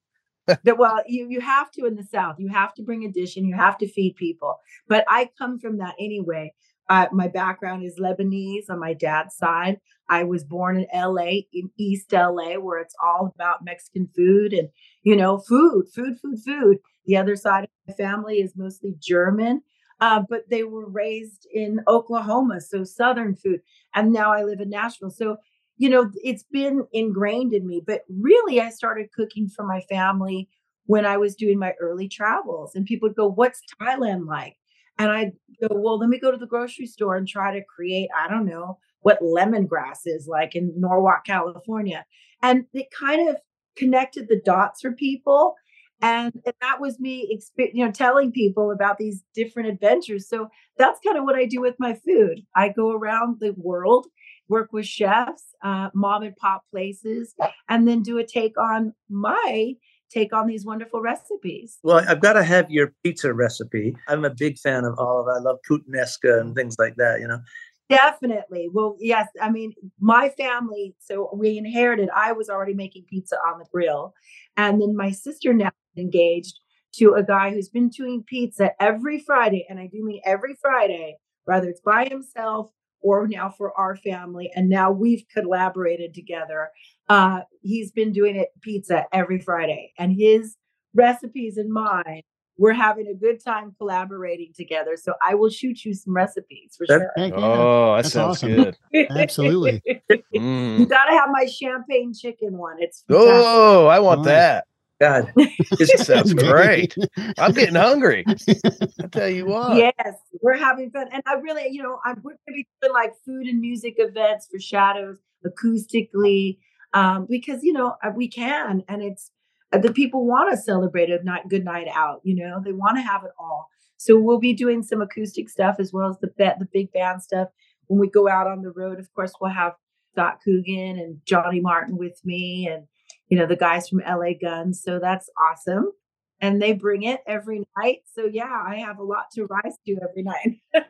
That- 0.48 0.78
well, 0.78 1.00
you 1.06 1.28
you 1.28 1.40
have 1.40 1.70
to 1.72 1.84
in 1.86 1.94
the 1.94 2.02
South. 2.02 2.36
You 2.40 2.48
have 2.48 2.74
to 2.74 2.82
bring 2.82 3.04
a 3.04 3.08
dish 3.12 3.36
and 3.36 3.46
you 3.46 3.54
have 3.54 3.78
to 3.78 3.86
feed 3.88 4.16
people. 4.16 4.56
But 4.88 5.04
I 5.06 5.30
come 5.38 5.60
from 5.60 5.78
that 5.78 5.94
anyway. 6.00 6.52
Uh, 6.88 7.06
my 7.12 7.28
background 7.28 7.84
is 7.84 7.98
Lebanese 8.00 8.68
on 8.68 8.80
my 8.80 8.94
dad's 8.94 9.36
side. 9.36 9.78
I 10.08 10.24
was 10.24 10.44
born 10.44 10.78
in 10.78 10.86
LA, 10.92 11.42
in 11.52 11.70
East 11.76 12.12
LA, 12.12 12.54
where 12.54 12.78
it's 12.80 12.94
all 13.02 13.32
about 13.34 13.64
Mexican 13.64 14.08
food 14.14 14.52
and 14.52 14.68
you 15.02 15.16
know 15.16 15.38
food, 15.38 15.86
food, 15.94 16.18
food, 16.20 16.38
food. 16.44 16.78
The 17.06 17.16
other 17.16 17.36
side 17.36 17.64
of 17.64 17.70
my 17.88 17.94
family 17.94 18.40
is 18.40 18.56
mostly 18.56 18.94
German, 19.00 19.62
uh, 20.00 20.22
but 20.28 20.48
they 20.50 20.64
were 20.64 20.88
raised 20.88 21.46
in 21.52 21.80
Oklahoma, 21.88 22.60
so 22.60 22.84
Southern 22.84 23.36
food. 23.36 23.60
And 23.94 24.12
now 24.12 24.32
I 24.32 24.42
live 24.44 24.60
in 24.60 24.70
Nashville, 24.70 25.10
so 25.10 25.36
you 25.78 25.90
know, 25.90 26.10
it's 26.22 26.44
been 26.44 26.86
ingrained 26.92 27.52
in 27.52 27.66
me. 27.66 27.82
But 27.86 28.02
really, 28.08 28.60
I 28.60 28.70
started 28.70 29.12
cooking 29.12 29.48
for 29.48 29.66
my 29.66 29.80
family 29.82 30.48
when 30.86 31.04
I 31.04 31.16
was 31.16 31.34
doing 31.34 31.58
my 31.58 31.74
early 31.80 32.08
travels. 32.08 32.74
And 32.74 32.86
people 32.86 33.08
would 33.08 33.16
go, 33.16 33.28
What's 33.28 33.60
Thailand 33.80 34.26
like? 34.26 34.56
And 34.98 35.10
I'd 35.10 35.32
go, 35.60 35.68
Well, 35.70 35.98
let 35.98 36.08
me 36.08 36.18
go 36.18 36.30
to 36.30 36.36
the 36.36 36.46
grocery 36.46 36.86
store 36.86 37.16
and 37.16 37.28
try 37.28 37.52
to 37.52 37.64
create, 37.64 38.08
I 38.16 38.28
don't 38.28 38.46
know, 38.46 38.78
what 39.00 39.20
lemongrass 39.20 40.00
is 40.04 40.26
like 40.26 40.54
in 40.54 40.72
Norwalk, 40.76 41.24
California. 41.26 42.04
And 42.42 42.64
it 42.72 42.88
kind 42.90 43.28
of 43.28 43.36
connected 43.76 44.28
the 44.28 44.40
dots 44.44 44.80
for 44.80 44.92
people. 44.92 45.54
And, 46.02 46.32
and 46.44 46.54
that 46.60 46.80
was 46.80 47.00
me, 47.00 47.40
you 47.56 47.84
know, 47.84 47.90
telling 47.90 48.30
people 48.30 48.70
about 48.70 48.98
these 48.98 49.22
different 49.34 49.70
adventures. 49.70 50.28
So 50.28 50.48
that's 50.76 51.00
kind 51.04 51.16
of 51.16 51.24
what 51.24 51.36
I 51.36 51.46
do 51.46 51.60
with 51.60 51.76
my 51.78 51.94
food. 51.94 52.42
I 52.54 52.68
go 52.68 52.92
around 52.92 53.38
the 53.40 53.54
world 53.56 54.06
work 54.48 54.72
with 54.72 54.86
chefs, 54.86 55.54
uh, 55.62 55.90
mom 55.94 56.22
and 56.22 56.36
pop 56.36 56.64
places, 56.70 57.34
and 57.68 57.86
then 57.86 58.02
do 58.02 58.18
a 58.18 58.26
take 58.26 58.58
on 58.58 58.94
my 59.08 59.74
take 60.10 60.32
on 60.32 60.46
these 60.46 60.64
wonderful 60.64 61.00
recipes. 61.00 61.78
Well, 61.82 62.04
I've 62.08 62.20
got 62.20 62.34
to 62.34 62.44
have 62.44 62.70
your 62.70 62.92
pizza 63.02 63.32
recipe. 63.32 63.96
I'm 64.08 64.24
a 64.24 64.30
big 64.30 64.58
fan 64.58 64.84
of 64.84 64.98
olive. 64.98 65.26
I 65.28 65.38
love 65.38 65.58
puttanesca 65.68 66.40
and 66.40 66.54
things 66.54 66.76
like 66.78 66.96
that, 66.96 67.20
you 67.20 67.28
know. 67.28 67.40
Definitely. 67.88 68.68
Well, 68.72 68.96
yes. 68.98 69.28
I 69.40 69.50
mean, 69.50 69.72
my 70.00 70.30
family, 70.30 70.96
so 70.98 71.30
we 71.32 71.56
inherited, 71.56 72.08
I 72.14 72.32
was 72.32 72.48
already 72.48 72.74
making 72.74 73.04
pizza 73.08 73.36
on 73.36 73.58
the 73.58 73.66
grill. 73.72 74.12
And 74.56 74.80
then 74.80 74.96
my 74.96 75.12
sister 75.12 75.52
now 75.52 75.70
engaged 75.96 76.58
to 76.94 77.14
a 77.14 77.22
guy 77.22 77.50
who's 77.50 77.68
been 77.68 77.88
doing 77.88 78.24
pizza 78.26 78.70
every 78.80 79.20
Friday. 79.20 79.66
And 79.68 79.78
I 79.78 79.86
do 79.86 80.04
mean 80.04 80.20
every 80.24 80.56
Friday, 80.60 81.16
whether 81.44 81.68
it's 81.68 81.80
by 81.80 82.06
himself 82.06 82.70
or 83.02 83.28
now 83.28 83.50
for 83.50 83.78
our 83.78 83.94
family. 83.96 84.50
And 84.56 84.68
now 84.68 84.90
we've 84.90 85.24
collaborated 85.32 86.12
together. 86.12 86.70
Uh, 87.08 87.40
he's 87.62 87.92
been 87.92 88.12
doing 88.12 88.36
it 88.36 88.48
pizza 88.62 89.04
every 89.12 89.38
Friday, 89.40 89.92
and 89.98 90.12
his 90.12 90.56
recipes 90.94 91.56
and 91.56 91.70
mine. 91.72 92.22
We're 92.58 92.72
having 92.72 93.06
a 93.06 93.12
good 93.12 93.44
time 93.44 93.74
collaborating 93.76 94.52
together. 94.56 94.96
So 94.96 95.12
I 95.22 95.34
will 95.34 95.50
shoot 95.50 95.84
you 95.84 95.92
some 95.92 96.16
recipes 96.16 96.74
for 96.74 96.86
That- 96.86 97.00
sure. 97.00 97.12
Yeah. 97.26 97.30
Oh, 97.34 97.96
that 97.96 98.02
That's 98.04 98.14
sounds 98.14 98.36
awesome. 98.42 98.72
good. 98.94 99.06
Absolutely. 99.10 99.82
you 100.08 100.40
Mm. 100.40 100.88
got 100.88 101.04
to 101.04 101.12
have 101.12 101.28
my 101.30 101.44
champagne 101.44 102.14
chicken 102.14 102.56
one. 102.56 102.76
It's 102.80 103.04
fantastic. 103.06 103.34
Oh, 103.44 103.86
I 103.88 103.98
want 103.98 104.20
Nice. 104.20 104.26
that. 104.28 104.64
God, 104.98 105.30
That 105.36 106.02
sounds 106.06 106.32
great. 106.32 106.96
I'm 107.36 107.52
getting 107.52 107.74
hungry. 107.74 108.24
I 108.48 109.06
tell 109.12 109.28
you 109.28 109.44
what. 109.44 109.76
Yes, 109.76 110.16
we're 110.40 110.56
having 110.56 110.90
fun, 110.90 111.08
and 111.12 111.22
I 111.26 111.34
really, 111.34 111.68
you 111.70 111.82
know, 111.82 111.98
I'm 112.06 112.22
we're 112.24 112.30
gonna 112.46 112.56
be 112.56 112.66
doing 112.80 112.94
like 112.94 113.12
food 113.26 113.46
and 113.48 113.60
music 113.60 113.96
events 113.98 114.48
for 114.50 114.58
Shadows 114.58 115.18
acoustically, 115.44 116.56
um, 116.96 117.26
because 117.28 117.62
you 117.62 117.74
know 117.74 117.94
uh, 118.02 118.10
we 118.16 118.26
can, 118.26 118.82
and 118.88 119.02
it's 119.02 119.30
uh, 119.72 119.78
the 119.78 119.92
people 119.92 120.26
want 120.26 120.50
to 120.50 120.56
celebrate 120.56 121.10
a 121.10 121.22
night, 121.22 121.48
good 121.48 121.64
night 121.64 121.88
out. 121.94 122.20
You 122.24 122.34
know, 122.36 122.60
they 122.64 122.72
want 122.72 122.96
to 122.96 123.02
have 123.02 123.22
it 123.22 123.32
all. 123.38 123.68
So 123.98 124.18
we'll 124.18 124.38
be 124.38 124.54
doing 124.54 124.82
some 124.82 125.02
acoustic 125.02 125.50
stuff 125.50 125.76
as 125.78 125.92
well 125.92 126.08
as 126.08 126.18
the 126.20 126.32
ba- 126.38 126.56
the 126.58 126.68
big 126.72 126.90
band 126.92 127.22
stuff. 127.22 127.48
When 127.88 128.00
we 128.00 128.08
go 128.08 128.28
out 128.28 128.46
on 128.46 128.62
the 128.62 128.70
road, 128.70 128.98
of 128.98 129.12
course, 129.14 129.32
we'll 129.40 129.52
have 129.52 129.74
Scot 130.12 130.38
Coogan 130.42 130.98
and 130.98 131.20
Johnny 131.26 131.60
Martin 131.60 131.98
with 131.98 132.18
me, 132.24 132.66
and 132.66 132.84
you 133.28 133.36
know 133.36 133.46
the 133.46 133.56
guys 133.56 133.88
from 133.90 134.00
LA 134.00 134.32
Guns. 134.40 134.82
So 134.82 134.98
that's 134.98 135.28
awesome 135.38 135.92
and 136.40 136.60
they 136.60 136.72
bring 136.72 137.02
it 137.02 137.20
every 137.26 137.64
night. 137.78 138.00
So 138.14 138.24
yeah, 138.24 138.62
I 138.66 138.76
have 138.76 138.98
a 138.98 139.02
lot 139.02 139.30
to 139.32 139.46
rise 139.46 139.76
to 139.86 139.96
every 140.02 140.22
night. 140.22 140.60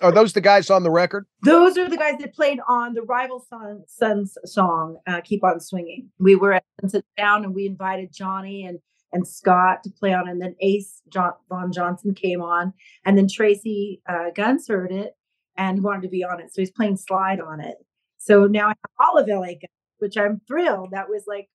Are 0.00 0.12
those 0.12 0.32
the 0.32 0.40
guys 0.40 0.70
on 0.70 0.82
the 0.82 0.90
record? 0.90 1.26
Those 1.42 1.76
are 1.76 1.88
the 1.88 1.96
guys 1.96 2.18
that 2.20 2.34
played 2.34 2.58
on 2.68 2.94
the 2.94 3.02
Rival 3.02 3.44
Son, 3.48 3.84
Sons 3.86 4.36
song, 4.44 4.98
uh, 5.06 5.20
"Keep 5.22 5.44
on 5.44 5.60
Swinging." 5.60 6.10
We 6.18 6.36
were 6.36 6.54
at 6.54 6.64
Sunset 6.80 7.04
Sound, 7.18 7.44
and 7.44 7.54
we 7.54 7.66
invited 7.66 8.12
Johnny 8.12 8.64
and 8.64 8.78
and 9.12 9.28
Scott 9.28 9.82
to 9.84 9.90
play 9.90 10.14
on, 10.14 10.28
and 10.28 10.40
then 10.40 10.56
Ace 10.60 11.02
John, 11.08 11.32
Von 11.48 11.70
Johnson 11.70 12.14
came 12.14 12.40
on, 12.40 12.72
and 13.04 13.18
then 13.18 13.26
Tracii 13.26 14.00
uh, 14.08 14.30
Guns 14.34 14.66
heard 14.68 14.90
it 14.90 15.14
and 15.56 15.82
wanted 15.82 16.02
to 16.02 16.08
be 16.08 16.24
on 16.24 16.40
it, 16.40 16.52
so 16.52 16.62
he's 16.62 16.70
playing 16.70 16.96
slide 16.96 17.40
on 17.40 17.60
it. 17.60 17.76
So 18.16 18.46
now 18.46 18.66
I 18.66 18.68
have 18.68 18.76
all 19.00 19.18
of 19.18 19.28
LA 19.28 19.48
Guns, 19.48 19.98
which 19.98 20.16
I'm 20.16 20.40
thrilled. 20.48 20.92
That 20.92 21.08
was 21.08 21.24
like 21.26 21.48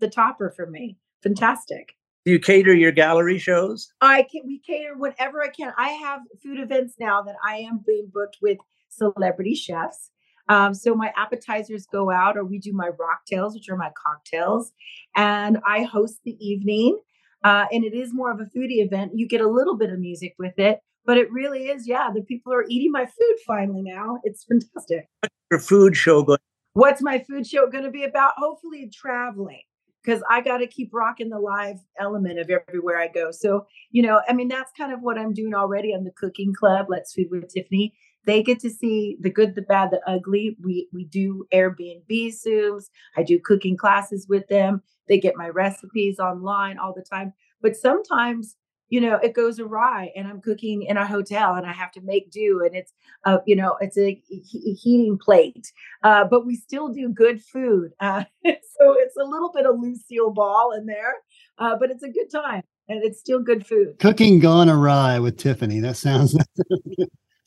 the 0.00 0.08
topper 0.08 0.50
for 0.50 0.66
me. 0.66 0.98
Fantastic. 1.22 1.94
Do 2.26 2.32
you 2.32 2.40
cater 2.40 2.74
your 2.74 2.90
gallery 2.90 3.38
shows? 3.38 3.92
I 4.00 4.24
can 4.24 4.42
we 4.44 4.58
cater 4.58 4.96
whenever 4.96 5.44
I 5.44 5.48
can. 5.48 5.72
I 5.78 5.90
have 5.90 6.22
food 6.42 6.58
events 6.58 6.94
now 6.98 7.22
that 7.22 7.36
I 7.44 7.58
am 7.58 7.84
being 7.86 8.10
booked 8.12 8.38
with 8.42 8.58
celebrity 8.88 9.54
chefs. 9.54 10.10
Um, 10.48 10.74
so 10.74 10.96
my 10.96 11.12
appetizers 11.16 11.86
go 11.86 12.10
out, 12.10 12.36
or 12.36 12.44
we 12.44 12.58
do 12.58 12.72
my 12.72 12.88
rocktails, 12.98 13.54
which 13.54 13.68
are 13.68 13.76
my 13.76 13.90
cocktails, 13.96 14.72
and 15.14 15.58
I 15.64 15.84
host 15.84 16.18
the 16.24 16.36
evening. 16.44 16.98
Uh, 17.44 17.66
and 17.70 17.84
it 17.84 17.94
is 17.94 18.12
more 18.12 18.32
of 18.32 18.40
a 18.40 18.44
foodie 18.44 18.84
event. 18.84 19.12
You 19.14 19.28
get 19.28 19.40
a 19.40 19.48
little 19.48 19.76
bit 19.76 19.90
of 19.90 20.00
music 20.00 20.34
with 20.36 20.58
it, 20.58 20.80
but 21.04 21.18
it 21.18 21.30
really 21.30 21.66
is, 21.66 21.86
yeah. 21.86 22.10
The 22.12 22.22
people 22.22 22.52
are 22.52 22.64
eating 22.68 22.90
my 22.90 23.06
food 23.06 23.36
finally 23.46 23.82
now. 23.82 24.18
It's 24.24 24.44
fantastic. 24.44 25.08
Your 25.50 25.60
food 25.60 25.96
show 25.96 26.24
going? 26.24 26.38
What's 26.72 27.02
my 27.02 27.20
food 27.20 27.46
show 27.46 27.70
going 27.70 27.84
to 27.84 27.90
be 27.90 28.02
about? 28.02 28.32
Hopefully, 28.36 28.90
traveling 28.92 29.62
because 30.06 30.22
I 30.30 30.40
got 30.40 30.58
to 30.58 30.66
keep 30.66 30.94
rocking 30.94 31.30
the 31.30 31.38
live 31.38 31.78
element 31.98 32.38
of 32.38 32.48
everywhere 32.48 32.98
I 32.98 33.08
go. 33.08 33.32
So, 33.32 33.66
you 33.90 34.02
know, 34.02 34.20
I 34.28 34.32
mean, 34.32 34.46
that's 34.46 34.70
kind 34.78 34.92
of 34.92 35.00
what 35.00 35.18
I'm 35.18 35.32
doing 35.32 35.52
already 35.52 35.92
on 35.92 36.04
the 36.04 36.12
cooking 36.12 36.54
club. 36.54 36.86
Let's 36.88 37.12
Food 37.12 37.28
with 37.30 37.52
Tiffany. 37.52 37.92
They 38.24 38.42
get 38.42 38.60
to 38.60 38.70
see 38.70 39.16
the 39.20 39.30
good, 39.30 39.54
the 39.54 39.62
bad, 39.62 39.90
the 39.90 40.00
ugly. 40.06 40.56
We 40.62 40.88
we 40.92 41.04
do 41.04 41.46
Airbnb 41.52 42.08
Zooms. 42.08 42.84
I 43.16 43.22
do 43.22 43.40
cooking 43.40 43.76
classes 43.76 44.26
with 44.28 44.46
them. 44.48 44.82
They 45.08 45.18
get 45.18 45.36
my 45.36 45.48
recipes 45.48 46.18
online 46.18 46.78
all 46.78 46.94
the 46.94 47.02
time. 47.08 47.32
But 47.60 47.76
sometimes, 47.76 48.56
you 48.88 49.00
know, 49.00 49.16
it 49.16 49.34
goes 49.34 49.58
awry, 49.58 50.12
and 50.16 50.28
I'm 50.28 50.40
cooking 50.40 50.82
in 50.82 50.96
a 50.96 51.06
hotel, 51.06 51.54
and 51.54 51.66
I 51.66 51.72
have 51.72 51.90
to 51.92 52.00
make 52.02 52.30
do, 52.30 52.62
and 52.64 52.74
it's, 52.76 52.92
uh, 53.24 53.38
you 53.46 53.56
know, 53.56 53.76
it's 53.80 53.98
a 53.98 54.22
he- 54.28 54.74
heating 54.74 55.18
plate. 55.18 55.72
Uh, 56.02 56.24
but 56.24 56.46
we 56.46 56.54
still 56.54 56.88
do 56.88 57.08
good 57.08 57.42
food. 57.42 57.92
Uh, 58.00 58.24
so 58.44 58.94
it's 58.98 59.16
a 59.16 59.24
little 59.24 59.50
bit 59.52 59.66
of 59.66 59.78
Lucille 59.80 60.30
Ball 60.30 60.72
in 60.72 60.86
there, 60.86 61.14
uh, 61.58 61.76
but 61.78 61.90
it's 61.90 62.04
a 62.04 62.10
good 62.10 62.30
time, 62.30 62.62
and 62.88 63.02
it's 63.02 63.18
still 63.18 63.40
good 63.40 63.66
food. 63.66 63.98
Cooking 63.98 64.38
gone 64.38 64.68
awry 64.68 65.18
with 65.18 65.36
Tiffany. 65.36 65.80
That 65.80 65.96
sounds. 65.96 66.36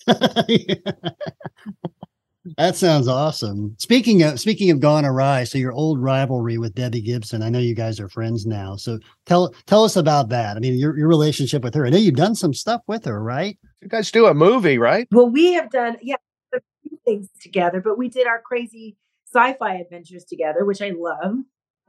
that 2.58 2.75
sounds 2.75 3.08
awesome. 3.08 3.75
Speaking 3.80 4.23
of 4.23 4.39
speaking 4.39 4.71
of 4.71 4.80
gone 4.80 5.06
awry, 5.06 5.43
so 5.43 5.58
your 5.58 5.73
old 5.73 6.02
rivalry 6.02 6.58
with 6.58 6.73
Debbie 6.73 7.02
Gibson. 7.02 7.43
I 7.43 7.49
know 7.49 7.60
you 7.60 7.75
guys 7.75 7.99
are 7.99 8.10
friends 8.10 8.45
now. 8.45 8.75
So 8.75 8.99
tell 9.25 9.54
tell 9.67 9.84
us 9.84 9.95
about 9.95 10.30
that. 10.30 10.56
I 10.56 10.60
mean, 10.60 10.78
your 10.78 10.97
your 10.97 11.08
relationship 11.08 11.63
with 11.63 11.73
her. 11.75 11.86
I 11.86 11.89
know 11.89 11.97
you've 11.97 12.15
done 12.15 12.36
some 12.36 12.54
stuff 12.54 12.82
with 12.88 13.06
her, 13.06 13.21
right? 13.21 13.58
You 13.82 13.89
guys 13.89 14.12
do 14.12 14.28
a 14.28 14.34
movie, 14.34 14.78
right? 14.78 15.08
Well, 15.12 15.30
we 15.30 15.54
have 15.54 15.69
done 15.69 15.97
yeah 16.02 16.15
a 16.54 16.62
few 16.84 16.97
things 17.06 17.30
together, 17.41 17.82
but 17.82 17.97
we 17.97 18.08
did 18.08 18.25
our 18.25 18.41
crazy 18.41 18.95
sci-fi 19.34 19.75
adventures 19.75 20.23
together, 20.23 20.65
which 20.65 20.82
I 20.82 20.91
love. 20.91 21.38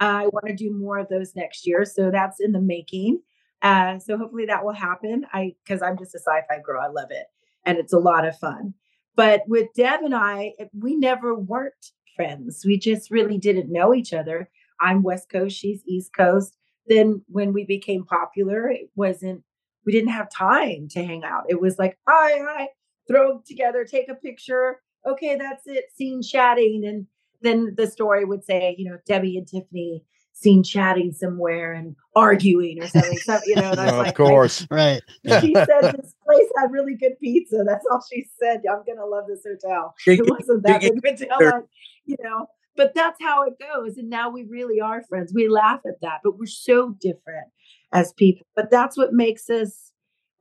I 0.00 0.26
want 0.28 0.46
to 0.46 0.54
do 0.54 0.72
more 0.72 0.98
of 0.98 1.08
those 1.08 1.36
next 1.36 1.66
year, 1.66 1.84
so 1.84 2.10
that's 2.10 2.40
in 2.40 2.52
the 2.52 2.60
making. 2.60 3.20
Uh, 3.62 3.98
so 3.98 4.16
hopefully 4.16 4.46
that 4.46 4.64
will 4.64 4.72
happen. 4.72 5.26
I 5.32 5.54
because 5.64 5.82
I'm 5.82 5.96
just 5.96 6.14
a 6.14 6.18
sci-fi 6.18 6.60
girl. 6.64 6.82
I 6.82 6.88
love 6.88 7.10
it, 7.10 7.26
and 7.64 7.78
it's 7.78 7.92
a 7.92 7.98
lot 7.98 8.26
of 8.26 8.36
fun. 8.38 8.74
But 9.16 9.42
with 9.46 9.68
Deb 9.74 10.00
and 10.02 10.14
I, 10.14 10.54
eh, 10.58 10.66
we 10.72 10.96
never 10.96 11.34
weren't 11.34 11.92
friends. 12.16 12.62
We 12.64 12.78
just 12.78 13.10
really 13.10 13.38
didn't 13.38 13.72
know 13.72 13.94
each 13.94 14.12
other. 14.12 14.50
I'm 14.80 15.02
West 15.02 15.28
Coast, 15.28 15.56
she's 15.56 15.82
East 15.86 16.12
Coast. 16.16 16.56
Then 16.86 17.22
when 17.28 17.52
we 17.52 17.64
became 17.64 18.04
popular, 18.04 18.68
it 18.68 18.90
wasn't. 18.94 19.42
We 19.86 19.92
didn't 19.92 20.10
have 20.10 20.30
time 20.30 20.88
to 20.90 21.04
hang 21.04 21.24
out. 21.24 21.44
It 21.48 21.60
was 21.60 21.78
like, 21.78 21.98
hi, 22.06 22.38
hi, 22.46 22.68
throw 23.08 23.42
together, 23.46 23.84
take 23.84 24.08
a 24.08 24.14
picture. 24.14 24.80
Okay, 25.06 25.36
that's 25.36 25.66
it. 25.66 25.84
Scene 25.94 26.22
chatting, 26.22 26.84
and 26.86 27.06
then 27.40 27.74
the 27.76 27.86
story 27.86 28.24
would 28.24 28.44
say, 28.44 28.74
you 28.78 28.90
know, 28.90 28.98
Debbie 29.06 29.38
and 29.38 29.48
Tiffany 29.48 30.04
seen 30.32 30.62
chatting 30.62 31.12
somewhere 31.12 31.72
and 31.72 31.94
arguing 32.16 32.82
or 32.82 32.86
something. 32.86 33.18
So, 33.18 33.38
you 33.46 33.56
know, 33.56 33.72
and 33.72 33.80
I 33.80 33.84
was 33.84 33.92
of 33.92 33.98
like, 33.98 34.16
course. 34.16 34.66
Right. 34.70 35.02
she 35.40 35.54
said 35.54 35.82
this 35.82 36.14
place 36.24 36.48
had 36.56 36.70
really 36.70 36.94
good 36.94 37.18
pizza. 37.20 37.62
That's 37.66 37.84
all 37.90 38.02
she 38.12 38.26
said. 38.40 38.62
I'm 38.70 38.82
gonna 38.86 39.06
love 39.06 39.24
this 39.28 39.44
hotel. 39.46 39.94
It 40.06 40.28
wasn't 40.28 40.62
that 40.64 40.80
big- 40.80 41.02
big 41.02 41.22
of 41.22 41.28
hotel, 41.30 41.68
you 42.04 42.16
know. 42.22 42.46
But 42.76 42.94
that's 42.94 43.20
how 43.20 43.42
it 43.42 43.54
goes. 43.58 43.98
And 43.98 44.08
now 44.08 44.30
we 44.30 44.44
really 44.44 44.80
are 44.80 45.02
friends. 45.02 45.32
We 45.34 45.48
laugh 45.48 45.80
at 45.86 46.00
that, 46.02 46.20
but 46.24 46.38
we're 46.38 46.46
so 46.46 46.96
different 47.00 47.48
as 47.92 48.12
people. 48.12 48.46
But 48.54 48.70
that's 48.70 48.96
what 48.96 49.12
makes 49.12 49.50
us 49.50 49.90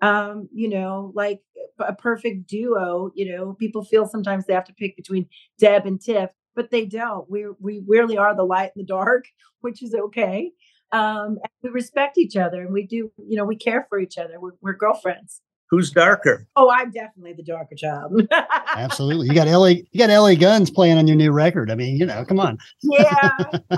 um, 0.02 0.47
you 0.54 0.69
know, 0.69 1.12
like 1.15 1.41
a 1.80 1.93
perfect 1.93 2.47
duo. 2.47 3.12
You 3.15 3.36
know, 3.36 3.54
people 3.54 3.84
feel 3.84 4.08
sometimes 4.08 4.45
they 4.45 4.54
have 4.54 4.65
to 4.65 4.73
pick 4.73 4.95
between 4.95 5.28
Deb 5.60 5.86
and 5.86 5.99
Tiff, 5.99 6.30
but 6.59 6.71
they 6.71 6.85
don't. 6.85 7.29
We 7.31 7.45
we 7.61 7.81
really 7.87 8.17
are 8.17 8.35
the 8.35 8.43
light 8.43 8.71
and 8.75 8.83
the 8.83 8.85
dark, 8.85 9.23
which 9.61 9.81
is 9.81 9.95
okay. 9.95 10.51
Um, 10.91 11.37
and 11.41 11.51
we 11.63 11.69
respect 11.69 12.17
each 12.17 12.35
other, 12.35 12.61
and 12.61 12.73
we 12.73 12.85
do. 12.85 13.09
You 13.17 13.37
know, 13.37 13.45
we 13.45 13.55
care 13.55 13.85
for 13.87 13.97
each 13.97 14.17
other. 14.17 14.41
We're, 14.41 14.55
we're 14.61 14.73
girlfriends. 14.73 15.41
Who's 15.69 15.89
darker? 15.91 16.47
Oh, 16.57 16.69
I'm 16.69 16.91
definitely 16.91 17.33
the 17.33 17.43
darker 17.43 17.75
child. 17.75 18.27
Absolutely. 18.75 19.27
You 19.27 19.35
got 19.35 19.47
LA 19.47 19.67
you 19.67 19.99
got 19.99 20.09
LA 20.09 20.35
Guns 20.35 20.69
playing 20.69 20.97
on 20.97 21.07
your 21.07 21.15
new 21.15 21.31
record. 21.31 21.71
I 21.71 21.75
mean, 21.75 21.95
you 21.95 22.05
know, 22.05 22.25
come 22.25 22.41
on. 22.41 22.57
yeah, 22.81 23.05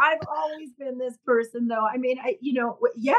I've 0.01 0.27
always 0.27 0.71
been 0.79 0.97
this 0.97 1.17
person, 1.23 1.67
though. 1.67 1.85
I 1.85 1.97
mean, 1.97 2.17
I 2.23 2.35
you 2.41 2.53
know, 2.53 2.79
yeah, 2.95 3.13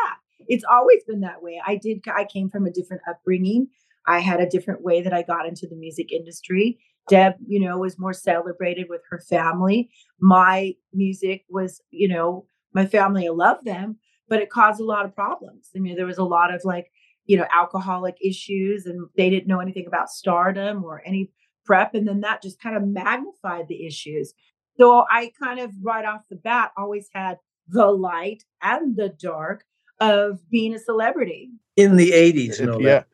it's 0.48 0.64
always 0.68 1.04
been 1.06 1.20
that 1.20 1.40
way. 1.40 1.62
I 1.64 1.76
did. 1.76 2.00
I 2.12 2.24
came 2.24 2.50
from 2.50 2.66
a 2.66 2.72
different 2.72 3.02
upbringing. 3.08 3.68
I 4.06 4.20
had 4.20 4.40
a 4.40 4.48
different 4.48 4.82
way 4.82 5.02
that 5.02 5.12
I 5.12 5.22
got 5.22 5.46
into 5.46 5.66
the 5.66 5.76
music 5.76 6.12
industry. 6.12 6.78
Deb, 7.08 7.34
you 7.46 7.60
know, 7.60 7.78
was 7.78 7.98
more 7.98 8.12
celebrated 8.12 8.86
with 8.88 9.00
her 9.10 9.20
family. 9.20 9.90
My 10.20 10.74
music 10.92 11.44
was, 11.48 11.80
you 11.90 12.08
know, 12.08 12.46
my 12.74 12.86
family, 12.86 13.26
I 13.26 13.30
love 13.30 13.64
them, 13.64 13.98
but 14.28 14.40
it 14.40 14.50
caused 14.50 14.80
a 14.80 14.84
lot 14.84 15.04
of 15.04 15.14
problems. 15.14 15.70
I 15.76 15.80
mean, 15.80 15.96
there 15.96 16.06
was 16.06 16.18
a 16.18 16.24
lot 16.24 16.54
of 16.54 16.64
like, 16.64 16.90
you 17.26 17.36
know, 17.36 17.46
alcoholic 17.52 18.16
issues, 18.24 18.86
and 18.86 19.08
they 19.16 19.30
didn't 19.30 19.48
know 19.48 19.60
anything 19.60 19.86
about 19.86 20.10
stardom 20.10 20.84
or 20.84 21.02
any 21.04 21.30
prep. 21.64 21.94
And 21.94 22.06
then 22.06 22.20
that 22.20 22.42
just 22.42 22.60
kind 22.60 22.76
of 22.76 22.86
magnified 22.86 23.66
the 23.68 23.86
issues. 23.86 24.32
So 24.78 25.04
I 25.10 25.32
kind 25.40 25.60
of 25.60 25.70
right 25.82 26.04
off 26.04 26.22
the 26.30 26.36
bat 26.36 26.72
always 26.76 27.08
had 27.12 27.38
the 27.68 27.86
light 27.86 28.44
and 28.62 28.96
the 28.96 29.08
dark 29.08 29.64
of 30.00 30.38
being 30.50 30.74
a 30.74 30.78
celebrity 30.78 31.50
In 31.76 31.96
the 31.96 32.10
80s, 32.10 32.60
no 32.60 32.78
yeah. 32.80 32.94
less. 32.94 33.04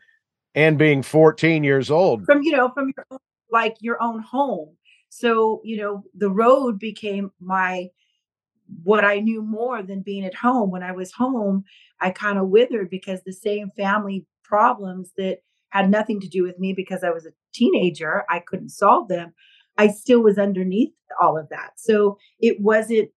And 0.59 0.77
being 0.77 1.03
14 1.03 1.63
years 1.63 1.91
old. 1.91 2.25
from 2.25 2.43
you 2.43 2.53
know 2.53 2.71
from 2.71 2.93
your 2.97 3.07
own, 3.11 3.19
like 3.51 3.77
your 3.81 4.03
own 4.03 4.21
home. 4.21 4.77
So 5.09 5.61
you 5.65 5.77
know 5.77 6.05
the 6.15 6.31
road 6.31 6.79
became 6.79 7.31
my 7.41 7.91
what 8.83 9.05
i 9.05 9.19
knew 9.19 9.41
more 9.41 9.83
than 9.83 10.03
being 10.03 10.25
at 10.25 10.35
home. 10.35 10.71
When 10.71 10.83
i 10.83 10.93
was 10.93 11.13
home 11.13 11.65
i 12.01 12.11
kind 12.11 12.39
of 12.39 12.49
withered 12.49 12.91
because 12.91 13.23
the 13.23 13.33
same 13.33 13.71
family 13.77 14.27
problems 14.43 15.13
that 15.17 15.39
had 15.71 15.91
nothing 15.91 16.21
to 16.21 16.29
do 16.29 16.43
with 16.43 16.59
me 16.59 16.73
because 16.73 17.05
i 17.05 17.11
was 17.11 17.27
a 17.27 17.33
teenager 17.53 18.25
i 18.31 18.39
couldn't 18.39 18.71
solve 18.71 19.09
them 19.09 19.35
i 19.77 19.87
still 19.87 20.21
was 20.21 20.39
underneath 20.39 20.93
all 21.21 21.39
of 21.39 21.49
that. 21.51 21.73
So 21.77 22.19
it 22.41 22.61
wasn't 22.61 23.11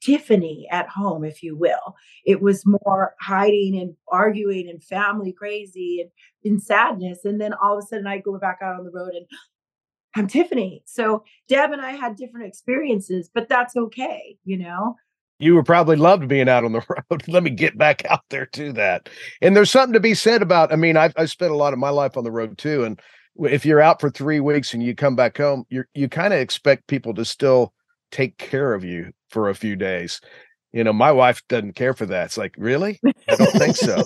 tiffany 0.00 0.66
at 0.70 0.88
home 0.88 1.24
if 1.24 1.42
you 1.42 1.56
will 1.56 1.96
it 2.24 2.40
was 2.40 2.64
more 2.64 3.14
hiding 3.20 3.78
and 3.78 3.94
arguing 4.08 4.68
and 4.68 4.82
family 4.82 5.32
crazy 5.32 6.00
and 6.00 6.10
in 6.44 6.60
sadness. 6.60 7.24
And 7.24 7.40
then 7.40 7.54
all 7.54 7.78
of 7.78 7.84
a 7.84 7.86
sudden 7.86 8.06
I 8.06 8.18
go 8.18 8.38
back 8.38 8.58
out 8.62 8.78
on 8.78 8.84
the 8.84 8.90
road 8.90 9.14
and 9.14 9.26
I'm 10.16 10.28
Tiffany. 10.28 10.82
So 10.86 11.24
Deb 11.48 11.72
and 11.72 11.82
I 11.82 11.90
had 11.90 12.14
different 12.14 12.46
experiences, 12.46 13.28
but 13.34 13.48
that's 13.48 13.74
okay, 13.74 14.36
you 14.44 14.56
know? 14.56 14.94
you 15.40 15.56
were 15.56 15.64
probably 15.64 15.96
loved 15.96 16.28
being 16.28 16.48
out 16.48 16.64
on 16.64 16.70
the 16.70 16.84
road. 17.10 17.26
Let 17.26 17.42
me 17.42 17.50
get 17.50 17.76
back 17.76 18.04
out 18.04 18.22
there 18.30 18.46
to 18.46 18.72
that. 18.74 19.08
And 19.42 19.56
there's 19.56 19.70
something 19.70 19.92
to 19.92 20.00
be 20.00 20.14
said 20.14 20.42
about, 20.42 20.72
I 20.72 20.76
mean, 20.76 20.96
I've, 20.96 21.12
I've 21.16 21.28
spent 21.28 21.50
a 21.50 21.56
lot 21.56 21.72
of 21.72 21.80
my 21.80 21.90
life 21.90 22.16
on 22.16 22.22
the 22.22 22.30
road 22.30 22.56
too. 22.56 22.84
And 22.84 23.00
if 23.38 23.66
you're 23.66 23.80
out 23.80 24.00
for 24.00 24.10
three 24.10 24.38
weeks 24.38 24.72
and 24.72 24.82
you 24.82 24.94
come 24.94 25.16
back 25.16 25.36
home, 25.36 25.64
you're, 25.70 25.88
you 25.92 26.08
kind 26.08 26.32
of 26.32 26.38
expect 26.38 26.86
people 26.86 27.12
to 27.14 27.24
still 27.24 27.74
take 28.14 28.38
care 28.38 28.72
of 28.72 28.84
you 28.84 29.12
for 29.30 29.48
a 29.48 29.54
few 29.54 29.74
days. 29.74 30.20
You 30.72 30.84
know, 30.84 30.92
my 30.92 31.12
wife 31.12 31.42
doesn't 31.48 31.74
care 31.74 31.94
for 31.94 32.06
that. 32.06 32.26
It's 32.26 32.38
like, 32.38 32.54
really? 32.56 33.00
I 33.28 33.36
don't 33.36 33.52
think 33.52 33.76
so. 33.76 34.02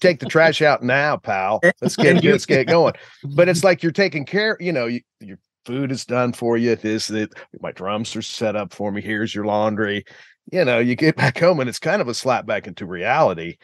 Take 0.00 0.20
the 0.20 0.26
trash 0.26 0.62
out 0.62 0.82
now, 0.82 1.16
pal. 1.16 1.60
Let's 1.80 1.96
get 1.96 2.24
let's 2.24 2.46
get 2.46 2.66
going. 2.66 2.94
But 3.24 3.48
it's 3.48 3.62
like 3.68 3.82
you're 3.82 3.92
taking 3.92 4.24
care. 4.24 4.56
You 4.60 4.72
know, 4.72 4.86
you, 4.86 5.00
your 5.20 5.38
food 5.64 5.92
is 5.92 6.04
done 6.04 6.32
for 6.32 6.56
you. 6.56 6.76
This, 6.76 7.08
that 7.08 7.32
my 7.60 7.72
drums 7.72 8.16
are 8.16 8.22
set 8.22 8.56
up 8.56 8.72
for 8.72 8.90
me. 8.90 9.00
Here's 9.02 9.34
your 9.34 9.44
laundry. 9.44 10.04
You 10.50 10.64
know, 10.64 10.78
you 10.78 10.94
get 10.96 11.16
back 11.24 11.38
home 11.38 11.60
and 11.60 11.68
it's 11.68 11.78
kind 11.78 12.00
of 12.00 12.08
a 12.08 12.14
slap 12.14 12.46
back 12.46 12.66
into 12.66 12.86
reality 12.86 13.58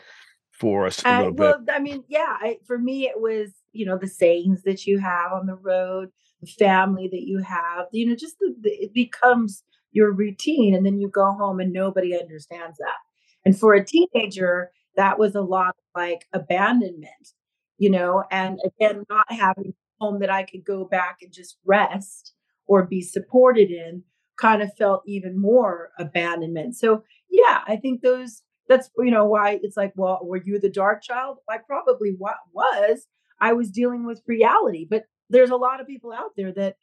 for 0.53 0.87
us 0.87 1.03
a 1.05 1.09
Uh, 1.09 1.25
bit. 1.31 1.37
well, 1.37 1.65
I 1.73 1.79
mean, 1.81 2.05
yeah, 2.09 2.37
I, 2.41 2.59
for 2.67 2.79
me, 2.79 3.07
it 3.09 3.21
was, 3.21 3.51
you 3.73 3.87
know, 3.87 3.99
the 3.99 4.07
sayings 4.09 4.63
that 4.63 4.87
you 4.87 4.99
have 4.99 5.33
on 5.33 5.47
the 5.47 5.57
road, 5.57 6.11
the 6.41 6.47
family 6.47 7.09
that 7.09 7.23
you 7.23 7.39
have, 7.39 7.87
you 7.91 8.07
know, 8.07 8.15
just 8.15 8.39
the, 8.39 8.55
the, 8.61 8.71
it 8.71 8.95
becomes 8.95 9.65
your 9.95 10.13
routine. 10.13 10.75
And 10.75 10.85
then 10.85 11.01
you 11.01 11.09
go 11.09 11.33
home 11.33 11.61
and 11.61 11.73
nobody 11.73 12.19
understands 12.19 12.77
that. 12.79 12.99
And 13.45 13.59
for 13.59 13.75
a 13.75 13.85
teenager, 13.85 14.71
that 14.97 15.19
was 15.19 15.35
a 15.35 15.41
lot 15.41 15.71
of 15.71 16.01
like 16.01 16.27
abandonment, 16.33 17.33
you 17.79 17.91
know, 17.91 18.25
and 18.31 18.61
again, 18.65 19.05
not 19.09 19.31
having 19.31 19.69
a 19.69 20.05
home 20.05 20.21
that 20.21 20.31
I 20.31 20.43
could 20.43 20.65
go 20.65 20.85
back 20.85 21.19
and 21.23 21.33
just 21.33 21.57
rest 21.65 22.35
or 22.67 22.87
be 22.87 23.01
supported 23.01 23.71
in 23.71 24.03
kind 24.39 24.63
of 24.63 24.75
felt 24.77 25.03
even 25.07 25.41
more 25.41 25.91
abandonment. 25.99 26.77
So, 26.77 27.05
yeah, 27.31 27.61
I 27.67 27.77
think 27.77 28.03
those 28.03 28.43
that's 28.69 28.91
you 28.99 29.11
know 29.11 29.27
why 29.27 29.59
it's 29.63 29.77
like 29.77 29.93
well 29.97 30.21
were 30.23 30.41
you 30.43 30.59
the 30.59 30.71
dark 30.71 31.03
child 31.03 31.39
i 31.49 31.59
probably 31.59 32.15
wa- 32.19 32.33
was 32.53 33.07
i 33.41 33.53
was 33.53 33.71
dealing 33.71 34.07
with 34.07 34.23
reality 34.27 34.87
but 34.89 35.05
there's 35.31 35.51
a 35.51 35.57
lot 35.57 35.81
of 35.81 35.87
people 35.87 36.13
out 36.13 36.31
there 36.37 36.53
that 36.53 36.77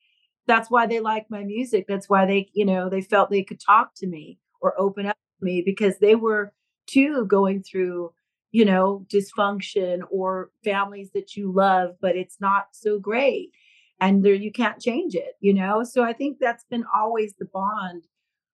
that's 0.47 0.69
why 0.69 0.85
they 0.85 0.99
like 0.99 1.25
my 1.29 1.43
music 1.43 1.85
that's 1.87 2.09
why 2.09 2.25
they 2.25 2.49
you 2.53 2.65
know 2.65 2.89
they 2.89 3.01
felt 3.01 3.29
they 3.29 3.43
could 3.43 3.59
talk 3.59 3.91
to 3.95 4.07
me 4.07 4.39
or 4.61 4.79
open 4.79 5.05
up 5.05 5.17
to 5.39 5.45
me 5.45 5.61
because 5.65 5.97
they 5.99 6.15
were 6.15 6.53
too 6.87 7.25
going 7.25 7.63
through 7.63 8.11
you 8.51 8.65
know 8.65 9.05
dysfunction 9.11 9.99
or 10.09 10.51
families 10.63 11.09
that 11.13 11.35
you 11.35 11.51
love 11.51 11.95
but 12.01 12.15
it's 12.15 12.39
not 12.39 12.67
so 12.73 12.99
great 12.99 13.51
and 13.99 14.23
there 14.23 14.33
you 14.33 14.51
can't 14.51 14.81
change 14.81 15.15
it 15.15 15.35
you 15.39 15.53
know 15.53 15.83
so 15.83 16.03
i 16.03 16.13
think 16.13 16.37
that's 16.39 16.65
been 16.65 16.85
always 16.93 17.33
the 17.39 17.45
bond 17.45 18.03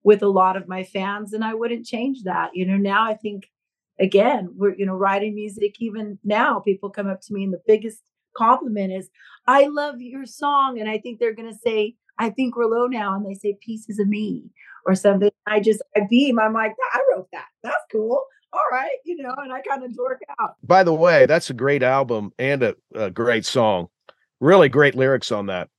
with 0.07 0.23
a 0.23 0.27
lot 0.29 0.55
of 0.55 0.69
my 0.69 0.85
fans 0.85 1.33
and 1.33 1.43
I 1.43 1.53
wouldn't 1.53 1.85
change 1.85 2.23
that. 2.23 2.51
You 2.53 2.65
know, 2.65 2.77
now 2.77 3.03
I 3.03 3.13
think 3.13 3.49
again, 3.99 4.47
we're 4.55 4.73
you 4.73 4.85
know, 4.85 4.95
writing 4.95 5.35
music 5.35 5.75
even 5.81 6.17
now 6.23 6.61
people 6.61 6.89
come 6.89 7.07
up 7.09 7.19
to 7.23 7.33
me 7.33 7.43
and 7.43 7.51
the 7.51 7.61
biggest 7.67 8.01
compliment 8.37 8.93
is 8.93 9.09
I 9.47 9.67
love 9.67 9.99
your 9.99 10.25
song 10.25 10.79
and 10.79 10.89
I 10.89 10.97
think 10.99 11.19
they're 11.19 11.35
going 11.35 11.51
to 11.51 11.59
say 11.59 11.95
I 12.19 12.29
think 12.29 12.55
we're 12.55 12.65
low 12.65 12.87
now 12.87 13.15
and 13.15 13.25
they 13.25 13.35
say 13.35 13.57
pieces 13.61 13.99
of 13.99 14.07
me 14.07 14.49
or 14.85 14.95
something. 14.95 15.29
I 15.45 15.59
just 15.59 15.81
I 15.95 16.01
beam. 16.09 16.39
I'm 16.39 16.53
like, 16.53 16.73
I 16.93 16.99
wrote 17.11 17.27
that. 17.33 17.47
That's 17.63 17.75
cool. 17.91 18.23
All 18.53 18.61
right, 18.71 18.97
you 19.03 19.17
know, 19.17 19.33
and 19.37 19.51
I 19.51 19.61
kind 19.61 19.83
of 19.83 19.93
dork 19.95 20.21
out. 20.39 20.55
By 20.63 20.83
the 20.83 20.93
way, 20.93 21.25
that's 21.25 21.49
a 21.49 21.53
great 21.53 21.83
album 21.83 22.31
and 22.39 22.63
a, 22.63 22.75
a 22.95 23.11
great 23.11 23.45
song. 23.45 23.89
Really 24.39 24.69
great 24.69 24.95
lyrics 24.95 25.31
on 25.31 25.47
that. 25.47 25.69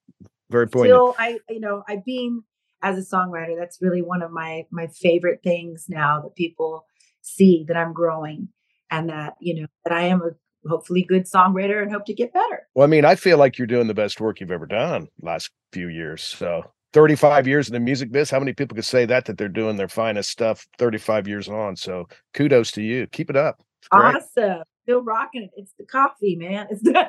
Very 0.50 0.68
poignant. 0.68 0.94
Still 0.94 1.14
I 1.18 1.38
you 1.48 1.60
know, 1.60 1.82
I 1.88 2.02
beam 2.04 2.44
as 2.82 2.98
a 2.98 3.16
songwriter. 3.16 3.56
That's 3.58 3.78
really 3.80 4.02
one 4.02 4.22
of 4.22 4.30
my 4.30 4.64
my 4.70 4.86
favorite 4.86 5.40
things 5.42 5.86
now 5.88 6.20
that 6.20 6.36
people 6.36 6.84
see 7.22 7.64
that 7.68 7.76
I'm 7.76 7.92
growing 7.92 8.48
and 8.90 9.08
that, 9.10 9.34
you 9.40 9.60
know, 9.60 9.66
that 9.84 9.92
I 9.92 10.02
am 10.02 10.22
a 10.22 10.30
hopefully 10.66 11.02
good 11.02 11.24
songwriter 11.24 11.82
and 11.82 11.90
hope 11.90 12.04
to 12.06 12.14
get 12.14 12.32
better. 12.32 12.66
Well, 12.74 12.84
I 12.84 12.88
mean, 12.88 13.04
I 13.04 13.14
feel 13.14 13.38
like 13.38 13.58
you're 13.58 13.66
doing 13.66 13.86
the 13.86 13.94
best 13.94 14.20
work 14.20 14.40
you've 14.40 14.50
ever 14.50 14.66
done 14.66 15.08
last 15.22 15.50
few 15.72 15.88
years. 15.88 16.22
So 16.22 16.64
35 16.92 17.46
years 17.46 17.68
in 17.68 17.74
the 17.74 17.80
music 17.80 18.10
biz. 18.10 18.30
How 18.30 18.38
many 18.38 18.52
people 18.52 18.74
could 18.74 18.84
say 18.84 19.04
that 19.06 19.26
that 19.26 19.38
they're 19.38 19.48
doing 19.48 19.76
their 19.76 19.88
finest 19.88 20.30
stuff 20.30 20.66
35 20.78 21.28
years 21.28 21.48
on? 21.48 21.76
So 21.76 22.08
kudos 22.34 22.70
to 22.72 22.82
you. 22.82 23.06
Keep 23.08 23.30
it 23.30 23.36
up. 23.36 23.62
It's 23.80 23.88
great. 23.88 24.16
Awesome. 24.16 24.62
Still 24.84 25.02
rocking 25.02 25.42
it. 25.42 25.50
It's 25.56 25.74
the 25.78 25.84
coffee, 25.84 26.34
man. 26.34 26.66
It's 26.70 26.82
the 26.82 27.06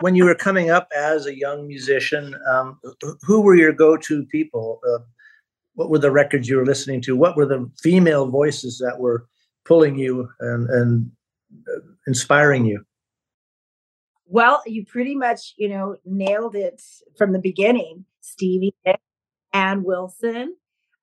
when 0.00 0.16
you 0.16 0.24
were 0.24 0.34
coming 0.34 0.70
up 0.70 0.88
as 0.96 1.26
a 1.26 1.38
young 1.38 1.66
musician, 1.68 2.34
um, 2.50 2.80
who 3.22 3.40
were 3.40 3.54
your 3.54 3.72
go-to 3.72 4.24
people? 4.26 4.80
Uh, 4.86 4.98
what 5.74 5.90
were 5.90 5.98
the 5.98 6.10
records 6.10 6.48
you 6.48 6.56
were 6.56 6.66
listening 6.66 7.00
to? 7.02 7.16
What 7.16 7.36
were 7.36 7.46
the 7.46 7.70
female 7.80 8.26
voices 8.26 8.78
that 8.78 8.98
were 8.98 9.28
pulling 9.64 9.96
you 9.96 10.28
and, 10.40 10.68
and 10.70 11.10
inspiring 12.06 12.64
you? 12.64 12.84
Well, 14.26 14.62
you 14.66 14.84
pretty 14.84 15.14
much, 15.14 15.54
you 15.56 15.68
know, 15.68 15.96
nailed 16.04 16.54
it 16.54 16.82
from 17.16 17.32
the 17.32 17.38
beginning. 17.38 18.06
Stevie 18.20 18.74
Ann 19.52 19.84
Wilson. 19.84 20.56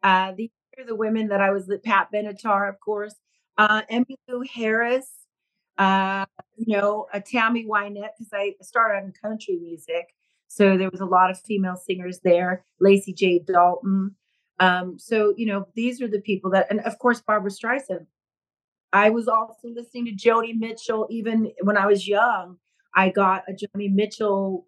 Uh, 0.03 0.33
these 0.35 0.49
are 0.77 0.85
the 0.85 0.95
women 0.95 1.27
that 1.27 1.41
I 1.41 1.51
was 1.51 1.67
with. 1.67 1.83
Pat 1.83 2.09
Benatar, 2.13 2.67
of 2.67 2.79
course. 2.79 3.15
Uh, 3.57 3.83
Emmylou 3.91 4.47
Harris. 4.53 5.07
Uh, 5.77 6.25
you 6.57 6.75
know, 6.75 7.07
uh, 7.13 7.19
Tammy 7.25 7.65
Wynette, 7.65 8.09
because 8.17 8.33
I 8.33 8.55
started 8.61 9.05
in 9.05 9.13
country 9.13 9.57
music. 9.57 10.13
So 10.47 10.77
there 10.77 10.89
was 10.91 10.99
a 10.99 11.05
lot 11.05 11.31
of 11.31 11.39
female 11.39 11.77
singers 11.77 12.19
there. 12.23 12.65
Lacy 12.79 13.13
J. 13.13 13.39
Dalton. 13.39 14.15
Um, 14.59 14.99
so 14.99 15.33
you 15.37 15.45
know, 15.45 15.67
these 15.75 16.01
are 16.01 16.07
the 16.07 16.19
people 16.19 16.51
that, 16.51 16.67
and 16.69 16.81
of 16.81 16.99
course, 16.99 17.21
Barbra 17.21 17.49
Streisand. 17.49 18.05
I 18.93 19.09
was 19.09 19.27
also 19.27 19.69
listening 19.69 20.05
to 20.05 20.11
Joni 20.11 20.57
Mitchell 20.57 21.07
even 21.09 21.51
when 21.61 21.77
I 21.77 21.85
was 21.85 22.07
young. 22.07 22.57
I 22.95 23.09
got 23.09 23.43
a 23.47 23.53
Joni 23.53 23.91
Mitchell 23.93 24.65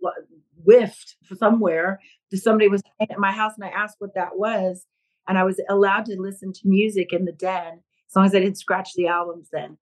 whiffed 0.63 1.17
somewhere. 1.37 1.99
Somebody 2.33 2.69
was 2.69 2.81
at 3.01 3.19
my 3.19 3.31
house, 3.31 3.53
and 3.55 3.65
I 3.65 3.69
asked 3.69 3.97
what 3.99 4.15
that 4.15 4.37
was, 4.37 4.85
and 5.27 5.37
I 5.37 5.43
was 5.43 5.61
allowed 5.69 6.05
to 6.05 6.19
listen 6.19 6.53
to 6.53 6.61
music 6.67 7.11
in 7.11 7.25
the 7.25 7.31
den 7.31 7.81
as 8.09 8.15
long 8.15 8.25
as 8.25 8.33
I 8.33 8.39
didn't 8.39 8.57
scratch 8.57 8.93
the 8.95 9.07
albums 9.07 9.49
then. 9.51 9.77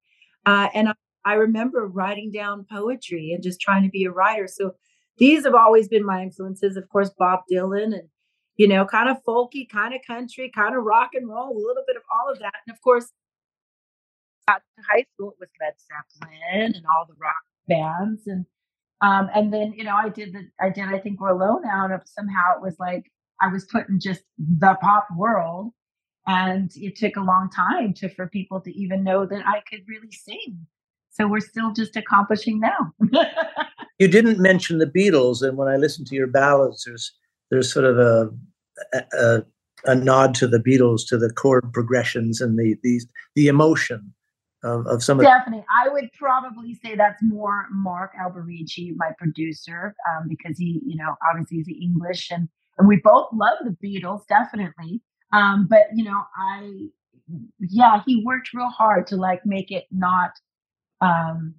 Uh, 0.46 0.70
and 0.74 0.90
I, 0.90 0.94
I 1.24 1.34
remember 1.36 1.86
writing 1.86 2.32
down 2.32 2.66
poetry 2.70 3.32
and 3.34 3.44
just 3.44 3.62
trying 3.62 3.84
to 3.84 3.90
be 3.90 4.06
a 4.06 4.12
writer. 4.12 4.48
So 4.48 4.74
these 5.18 5.46
have 5.46 5.54
always 5.54 5.88
been 5.88 6.06
my 6.06 6.24
influences. 6.24 6.78
Of 6.78 6.90
course, 6.90 7.12
Bob 7.18 7.42
Dylan 7.52 7.94
and 7.94 8.10
you 8.58 8.68
know, 8.68 8.86
kind 8.86 9.10
of 9.10 9.18
folky, 9.24 9.68
kind 9.68 9.94
of 9.94 10.02
country, 10.06 10.52
kind 10.54 10.76
of 10.76 10.84
rock 10.84 11.12
and 11.14 11.28
roll, 11.28 11.50
a 11.50 11.66
little 11.68 11.84
bit 11.88 11.96
of 11.96 12.04
all 12.14 12.32
of 12.32 12.40
that. 12.40 12.54
And 12.68 12.76
of 12.76 12.82
course, 12.82 13.12
got 14.48 14.62
to 14.78 14.84
high 14.90 15.06
school, 15.14 15.32
it 15.32 15.40
was 15.40 15.50
Led 15.60 15.74
Zeppelin 15.80 16.76
and 16.76 16.86
all 16.86 17.06
the 17.08 17.16
rock 17.20 17.44
bands. 17.68 18.28
And 18.28 18.46
um, 19.02 19.30
and 19.34 19.52
then, 19.54 19.74
you 19.76 19.84
know, 19.84 19.96
I 19.96 20.10
did 20.10 20.34
the 20.34 20.48
I 20.60 20.70
did 20.70 20.86
I 20.86 21.00
think 21.00 21.20
we're 21.20 21.30
alone 21.30 21.64
now. 21.64 21.86
And 21.86 22.02
somehow 22.06 22.56
it 22.58 22.62
was 22.62 22.76
like 22.80 23.12
I 23.42 23.48
was 23.48 23.66
put 23.66 23.90
in 23.90 24.00
just 24.00 24.22
the 24.38 24.78
pop 24.82 25.08
world. 25.16 25.72
And 26.28 26.72
it 26.76 26.96
took 26.96 27.16
a 27.16 27.22
long 27.22 27.50
time 27.50 27.94
to 27.96 28.10
for 28.10 28.28
people 28.28 28.62
to 28.62 28.72
even 28.72 29.04
know 29.04 29.26
that 29.26 29.46
I 29.46 29.62
could 29.70 29.82
really 29.88 30.12
sing. 30.12 30.68
So 31.10 31.28
we're 31.28 31.42
still 31.42 31.74
just 31.74 31.96
accomplishing 31.96 32.60
now. 32.60 32.94
you 34.00 34.08
didn't 34.08 34.40
mention 34.40 34.78
the 34.78 34.86
Beatles, 34.86 35.42
and 35.42 35.58
when 35.58 35.68
I 35.68 35.76
listen 35.76 36.06
to 36.06 36.16
your 36.16 36.28
ballads, 36.28 36.86
there's 36.86 37.12
there's 37.50 37.72
sort 37.72 37.86
of 37.86 37.98
a, 38.00 38.30
a, 39.14 39.44
a 39.86 39.96
nod 39.96 40.36
to 40.36 40.48
the 40.48 40.60
Beatles, 40.60 41.06
to 41.10 41.18
the 41.18 41.32
chord 41.34 41.74
progressions 41.74 42.40
and 42.40 42.58
the 42.58 42.78
the 42.82 43.02
the 43.36 43.48
emotion 43.48 44.14
of, 44.64 44.86
of 44.88 45.04
some. 45.04 45.20
Definitely, 45.20 45.66
I 45.84 45.90
would 45.90 46.12
probably 46.14 46.76
say 46.84 46.96
that's 46.96 47.22
more 47.24 47.68
Mark 47.72 48.12
Alberici, 48.20 48.94
my 48.96 49.12
producer, 49.18 49.96
um, 50.10 50.28
because 50.28 50.58
he, 50.58 50.82
you 50.86 50.96
know, 50.96 51.16
obviously 51.30 51.58
he's 51.58 51.82
English, 51.82 52.30
and 52.32 52.48
and 52.78 52.88
we 52.88 53.02
both 53.04 53.30
love 53.34 53.58
the 53.64 53.76
Beatles, 53.84 54.28
definitely. 54.28 55.02
Um, 55.34 55.68
but 55.70 55.88
you 55.94 56.04
know, 56.04 56.22
I, 56.36 56.88
yeah, 57.60 58.02
he 58.06 58.24
worked 58.26 58.50
real 58.54 58.70
hard 58.70 59.08
to 59.08 59.16
like 59.16 59.46
make 59.46 59.72
it 59.72 59.86
not 59.92 60.32
um, 61.00 61.56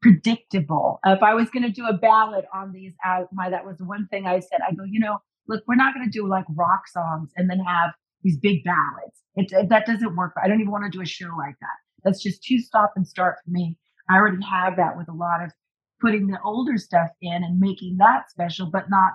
predictable. 0.00 0.98
If 1.06 1.22
I 1.22 1.34
was 1.34 1.50
going 1.50 1.62
to 1.62 1.70
do 1.70 1.86
a 1.86 1.92
ballad 1.92 2.44
on 2.52 2.72
these, 2.72 2.92
uh, 3.06 3.24
my 3.32 3.48
that 3.50 3.64
was 3.64 3.76
one 3.80 4.08
thing 4.08 4.26
I 4.26 4.40
said. 4.40 4.60
I 4.68 4.74
go, 4.74 4.84
you 4.84 5.00
know, 5.00 5.18
look, 5.48 5.62
we're 5.66 5.76
not 5.76 5.94
going 5.94 6.04
to 6.04 6.10
do 6.10 6.26
like 6.26 6.44
rock 6.50 6.88
songs 6.88 7.30
and 7.36 7.48
then 7.48 7.60
have 7.60 7.90
these 8.22 8.36
big 8.38 8.64
ballads. 8.64 9.22
It, 9.36 9.52
it, 9.52 9.68
that 9.70 9.86
doesn't 9.86 10.16
work. 10.16 10.34
I 10.42 10.48
don't 10.48 10.60
even 10.60 10.70
want 10.70 10.84
to 10.84 10.90
do 10.90 11.02
a 11.02 11.06
show 11.06 11.30
like 11.38 11.54
that. 11.60 11.78
That's 12.04 12.22
just 12.22 12.42
too 12.42 12.58
stop 12.58 12.92
and 12.96 13.06
start 13.06 13.36
for 13.44 13.50
me. 13.50 13.76
I 14.08 14.16
already 14.16 14.42
have 14.44 14.76
that 14.76 14.96
with 14.96 15.08
a 15.08 15.14
lot 15.14 15.42
of 15.42 15.52
putting 16.00 16.26
the 16.26 16.38
older 16.44 16.76
stuff 16.76 17.08
in 17.20 17.44
and 17.44 17.60
making 17.60 17.96
that 17.98 18.30
special, 18.30 18.66
but 18.70 18.90
not 18.90 19.12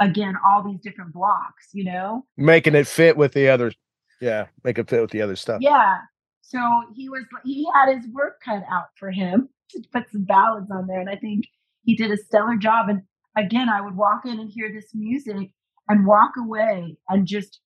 again 0.00 0.34
all 0.44 0.62
these 0.62 0.80
different 0.80 1.12
blocks. 1.12 1.68
You 1.72 1.84
know, 1.84 2.26
making 2.36 2.74
it 2.74 2.86
fit 2.86 3.16
with 3.16 3.32
the 3.32 3.48
other. 3.48 3.72
Yeah, 4.20 4.46
make 4.62 4.78
it 4.78 4.88
fit 4.88 5.00
with 5.00 5.10
the 5.10 5.22
other 5.22 5.36
stuff. 5.36 5.60
Yeah, 5.60 5.98
so 6.42 6.58
he 6.94 7.08
was 7.08 7.24
he 7.44 7.66
had 7.74 7.94
his 7.94 8.06
work 8.12 8.40
cut 8.44 8.62
out 8.70 8.88
for 8.98 9.10
him 9.10 9.48
to 9.70 9.82
put 9.92 10.10
some 10.10 10.24
ballads 10.24 10.70
on 10.70 10.86
there, 10.86 11.00
and 11.00 11.10
I 11.10 11.16
think 11.16 11.46
he 11.84 11.96
did 11.96 12.10
a 12.10 12.16
stellar 12.16 12.56
job. 12.56 12.88
And 12.88 13.02
again, 13.36 13.68
I 13.68 13.80
would 13.80 13.96
walk 13.96 14.22
in 14.24 14.38
and 14.38 14.50
hear 14.50 14.70
this 14.72 14.90
music 14.94 15.50
and 15.88 16.06
walk 16.06 16.32
away 16.38 16.96
and 17.08 17.26
just 17.26 17.60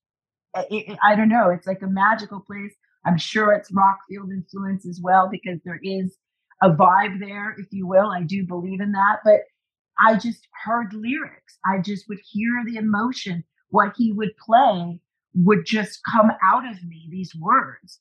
it, 0.55 0.91
it, 0.91 0.99
I 1.03 1.15
don't 1.15 1.29
know, 1.29 1.49
it's 1.49 1.67
like 1.67 1.81
a 1.81 1.87
magical 1.87 2.39
place. 2.39 2.73
I'm 3.05 3.17
sure 3.17 3.53
it's 3.53 3.71
Rockfield 3.71 4.31
influence 4.31 4.85
as 4.85 4.99
well 5.01 5.29
because 5.31 5.59
there 5.63 5.79
is 5.83 6.17
a 6.61 6.69
vibe 6.69 7.19
there, 7.19 7.55
if 7.57 7.67
you 7.71 7.87
will. 7.87 8.09
I 8.11 8.23
do 8.23 8.45
believe 8.45 8.81
in 8.81 8.91
that, 8.91 9.19
but 9.23 9.41
I 9.99 10.15
just 10.15 10.47
heard 10.63 10.93
lyrics. 10.93 11.57
I 11.65 11.79
just 11.79 12.07
would 12.09 12.19
hear 12.29 12.63
the 12.65 12.77
emotion. 12.77 13.43
What 13.69 13.93
he 13.97 14.11
would 14.11 14.35
play 14.37 14.99
would 15.35 15.65
just 15.65 15.99
come 16.09 16.31
out 16.43 16.67
of 16.67 16.83
me, 16.83 17.07
these 17.11 17.33
words 17.35 17.99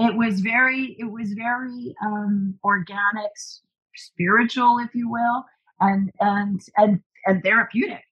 it 0.00 0.16
was 0.16 0.40
very 0.40 0.96
it 0.98 1.04
was 1.10 1.32
very 1.32 1.94
um 2.04 2.54
organic 2.64 3.30
spiritual 3.96 4.78
if 4.78 4.94
you 4.94 5.10
will 5.10 5.44
and 5.80 6.10
and 6.20 6.62
and 6.76 7.00
and 7.26 7.42
therapeutic 7.42 8.02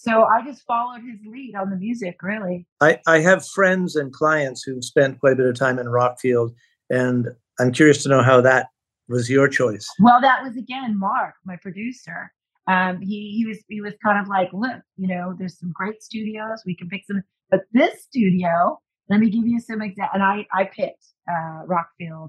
so 0.00 0.24
i 0.24 0.42
just 0.44 0.62
followed 0.66 1.00
his 1.00 1.18
lead 1.26 1.54
on 1.54 1.70
the 1.70 1.76
music 1.76 2.16
really 2.22 2.66
i 2.80 2.98
i 3.06 3.18
have 3.18 3.46
friends 3.46 3.96
and 3.96 4.12
clients 4.12 4.62
who've 4.62 4.84
spent 4.84 5.18
quite 5.20 5.32
a 5.32 5.36
bit 5.36 5.46
of 5.46 5.54
time 5.54 5.78
in 5.78 5.86
rockfield 5.86 6.50
and 6.90 7.28
i'm 7.60 7.72
curious 7.72 8.02
to 8.02 8.08
know 8.08 8.22
how 8.22 8.40
that 8.40 8.68
was 9.08 9.30
your 9.30 9.48
choice 9.48 9.88
well 10.00 10.20
that 10.20 10.42
was 10.42 10.56
again 10.56 10.98
mark 10.98 11.34
my 11.44 11.56
producer 11.56 12.30
um, 12.68 13.00
he 13.00 13.34
he 13.34 13.46
was 13.46 13.58
he 13.68 13.80
was 13.80 13.94
kind 14.04 14.20
of 14.20 14.28
like, 14.28 14.50
look, 14.52 14.82
you 14.98 15.08
know, 15.08 15.34
there's 15.38 15.58
some 15.58 15.72
great 15.72 16.02
studios. 16.02 16.62
We 16.66 16.76
can 16.76 16.88
pick 16.88 17.02
some, 17.06 17.22
but 17.50 17.62
this 17.72 18.02
studio, 18.02 18.78
let 19.08 19.20
me 19.20 19.30
give 19.30 19.46
you 19.46 19.58
some 19.58 19.80
examples. 19.80 20.10
And 20.14 20.22
I 20.22 20.46
I 20.52 20.64
picked 20.64 21.04
uh, 21.28 21.62
Rockfield. 21.64 22.28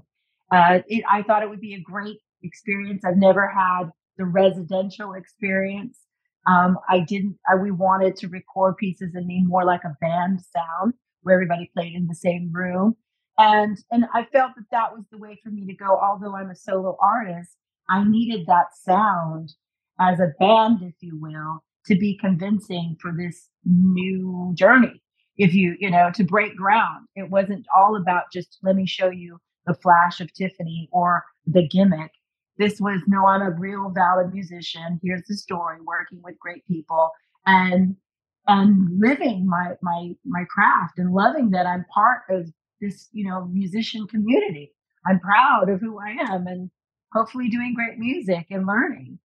Uh, 0.50 0.80
it, 0.88 1.04
I 1.08 1.22
thought 1.22 1.42
it 1.42 1.50
would 1.50 1.60
be 1.60 1.74
a 1.74 1.80
great 1.80 2.16
experience. 2.42 3.04
I've 3.04 3.18
never 3.18 3.46
had 3.48 3.90
the 4.16 4.24
residential 4.24 5.12
experience. 5.12 5.98
Um, 6.46 6.78
I 6.88 7.00
didn't. 7.00 7.36
I, 7.48 7.56
we 7.56 7.70
wanted 7.70 8.16
to 8.16 8.28
record 8.28 8.76
pieces 8.78 9.14
and 9.14 9.28
be 9.28 9.42
more 9.44 9.64
like 9.64 9.84
a 9.84 9.96
band 10.00 10.40
sound, 10.40 10.94
where 11.22 11.34
everybody 11.34 11.70
played 11.74 11.94
in 11.94 12.06
the 12.06 12.14
same 12.14 12.50
room, 12.52 12.96
and 13.38 13.78
and 13.90 14.06
I 14.14 14.24
felt 14.32 14.52
that 14.56 14.64
that 14.70 14.92
was 14.94 15.04
the 15.10 15.18
way 15.18 15.38
for 15.42 15.50
me 15.50 15.66
to 15.66 15.74
go. 15.74 15.98
Although 15.98 16.34
I'm 16.36 16.50
a 16.50 16.56
solo 16.56 16.96
artist, 17.00 17.50
I 17.88 18.04
needed 18.04 18.46
that 18.46 18.68
sound 18.84 19.52
as 20.00 20.18
a 20.18 20.32
band, 20.38 20.82
if 20.82 20.94
you 21.00 21.18
will, 21.20 21.62
to 21.86 21.96
be 21.96 22.16
convincing 22.18 22.96
for 23.00 23.12
this 23.16 23.48
new 23.64 24.52
journey 24.54 25.02
if 25.36 25.54
you 25.54 25.76
you 25.80 25.90
know 25.90 26.10
to 26.14 26.24
break 26.24 26.56
ground 26.56 27.06
it 27.16 27.30
wasn't 27.30 27.64
all 27.76 27.96
about 27.96 28.24
just 28.32 28.58
let 28.62 28.76
me 28.76 28.86
show 28.86 29.10
you 29.10 29.38
the 29.66 29.74
flash 29.74 30.20
of 30.20 30.32
tiffany 30.34 30.88
or 30.92 31.24
the 31.46 31.66
gimmick 31.68 32.10
this 32.60 32.80
was 32.80 33.00
no 33.06 33.26
i'm 33.26 33.42
a 33.42 33.50
real 33.50 33.88
valid 33.88 34.32
musician 34.32 35.00
here's 35.02 35.22
the 35.26 35.34
story 35.34 35.78
working 35.84 36.20
with 36.22 36.38
great 36.38 36.64
people 36.66 37.10
and 37.46 37.96
and 38.46 39.00
living 39.00 39.48
my 39.48 39.72
my 39.82 40.14
my 40.24 40.44
craft 40.48 40.98
and 40.98 41.12
loving 41.12 41.50
that 41.50 41.66
i'm 41.66 41.84
part 41.92 42.20
of 42.28 42.46
this 42.80 43.08
you 43.12 43.26
know 43.26 43.46
musician 43.46 44.06
community 44.06 44.70
i'm 45.06 45.18
proud 45.18 45.68
of 45.68 45.80
who 45.80 45.98
i 45.98 46.10
am 46.10 46.46
and 46.46 46.70
hopefully 47.12 47.48
doing 47.48 47.74
great 47.74 47.98
music 47.98 48.46
and 48.50 48.66
learning 48.66 49.18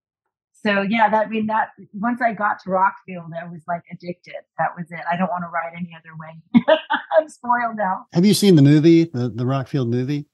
so 0.65 0.81
yeah, 0.81 1.09
that 1.11 1.27
I 1.27 1.29
mean 1.29 1.45
that 1.45 1.69
once 1.93 2.21
I 2.23 2.33
got 2.33 2.57
to 2.63 2.69
Rockfield, 2.69 3.29
I 3.39 3.47
was 3.47 3.61
like 3.67 3.83
addicted. 3.91 4.33
That 4.57 4.69
was 4.75 4.89
it. 4.89 5.01
I 5.11 5.15
don't 5.15 5.29
want 5.29 5.43
to 5.43 5.49
ride 5.49 5.73
any 5.77 5.95
other 5.95 6.15
way. 6.17 6.75
I'm 7.19 7.29
spoiled 7.29 7.75
now. 7.75 8.07
Have 8.13 8.25
you 8.25 8.33
seen 8.33 8.55
the 8.55 8.63
movie, 8.63 9.03
the 9.03 9.29
the 9.29 9.43
Rockfield 9.43 9.89
movie? 9.89 10.25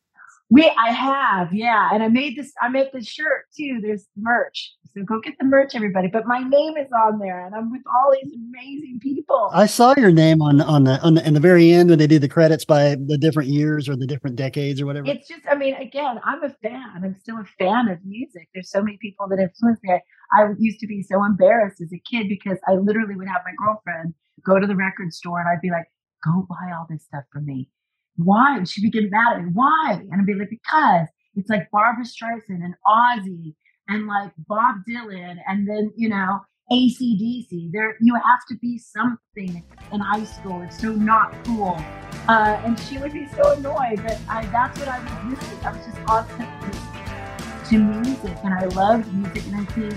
We, 0.53 0.69
I 0.77 0.91
have, 0.91 1.53
yeah, 1.53 1.89
and 1.93 2.03
I 2.03 2.09
made 2.09 2.37
this. 2.37 2.51
I 2.61 2.67
made 2.67 2.89
this 2.91 3.07
shirt 3.07 3.45
too. 3.57 3.79
There's 3.81 4.05
merch, 4.17 4.75
so 4.93 5.01
go 5.03 5.21
get 5.21 5.35
the 5.39 5.45
merch, 5.45 5.75
everybody. 5.75 6.09
But 6.09 6.27
my 6.27 6.39
name 6.39 6.75
is 6.75 6.89
on 6.91 7.19
there, 7.19 7.45
and 7.45 7.55
I'm 7.55 7.71
with 7.71 7.83
all 7.87 8.11
these 8.11 8.33
amazing 8.33 8.99
people. 9.01 9.49
I 9.53 9.65
saw 9.65 9.93
your 9.95 10.11
name 10.11 10.41
on 10.41 10.59
on 10.59 10.83
the 10.83 10.99
on 11.01 11.13
the 11.13 11.25
in 11.25 11.35
the 11.35 11.39
very 11.39 11.71
end 11.71 11.89
when 11.89 11.99
they 11.99 12.07
do 12.07 12.19
the 12.19 12.27
credits 12.27 12.65
by 12.65 12.95
the 12.95 13.17
different 13.17 13.47
years 13.47 13.87
or 13.87 13.95
the 13.95 14.05
different 14.05 14.35
decades 14.35 14.81
or 14.81 14.85
whatever. 14.87 15.07
It's 15.07 15.25
just, 15.25 15.43
I 15.49 15.55
mean, 15.55 15.75
again, 15.75 16.19
I'm 16.25 16.43
a 16.43 16.49
fan. 16.61 17.01
I'm 17.01 17.15
still 17.21 17.37
a 17.37 17.45
fan 17.57 17.87
of 17.87 17.99
music. 18.03 18.49
There's 18.53 18.69
so 18.69 18.83
many 18.83 18.97
people 19.01 19.29
that 19.29 19.39
influenced 19.39 19.81
me. 19.85 19.93
I, 19.93 20.01
I 20.43 20.49
used 20.59 20.81
to 20.81 20.87
be 20.87 21.01
so 21.01 21.23
embarrassed 21.23 21.79
as 21.79 21.93
a 21.93 22.01
kid 22.09 22.27
because 22.27 22.57
I 22.67 22.73
literally 22.73 23.15
would 23.15 23.29
have 23.29 23.41
my 23.45 23.53
girlfriend 23.57 24.13
go 24.45 24.59
to 24.59 24.67
the 24.67 24.75
record 24.75 25.13
store, 25.13 25.39
and 25.39 25.47
I'd 25.47 25.61
be 25.61 25.71
like, 25.71 25.85
"Go 26.25 26.45
buy 26.49 26.73
all 26.75 26.87
this 26.89 27.05
stuff 27.05 27.23
for 27.31 27.39
me." 27.39 27.69
Why? 28.17 28.57
And 28.57 28.67
she'd 28.67 28.81
be 28.81 28.89
getting 28.89 29.09
mad 29.09 29.37
at 29.37 29.43
me. 29.43 29.51
Why? 29.53 29.99
And 30.11 30.21
I'd 30.21 30.25
be 30.25 30.33
like, 30.33 30.49
because 30.49 31.07
it's 31.35 31.49
like 31.49 31.69
Barbra 31.71 32.03
Streisand 32.03 32.63
and 32.63 32.75
Ozzy 32.87 33.55
and 33.87 34.07
like 34.07 34.31
Bob 34.47 34.75
Dylan 34.89 35.37
and 35.47 35.67
then, 35.67 35.91
you 35.95 36.09
know, 36.09 36.41
ACDC. 36.71 37.71
There, 37.71 37.95
you 37.99 38.15
have 38.15 38.45
to 38.49 38.55
be 38.61 38.77
something 38.77 39.63
in 39.91 39.99
high 39.99 40.23
school. 40.23 40.61
It's 40.61 40.79
so 40.79 40.93
not 40.93 41.33
cool. 41.45 41.75
Uh, 42.27 42.61
and 42.63 42.79
she 42.79 42.97
would 42.97 43.11
be 43.11 43.27
so 43.27 43.53
annoyed 43.53 43.99
that 43.99 44.19
I, 44.29 44.45
that's 44.47 44.79
what 44.79 44.87
I 44.87 44.99
was 44.99 45.39
missing. 45.39 45.65
I 45.65 45.71
was 45.71 45.85
just 45.85 45.97
constantly 46.05 46.79
to 47.69 47.77
music 47.77 48.37
and 48.43 48.53
I 48.53 48.65
loved 48.65 49.13
music. 49.13 49.43
And 49.47 49.55
I 49.55 49.65
think, 49.65 49.93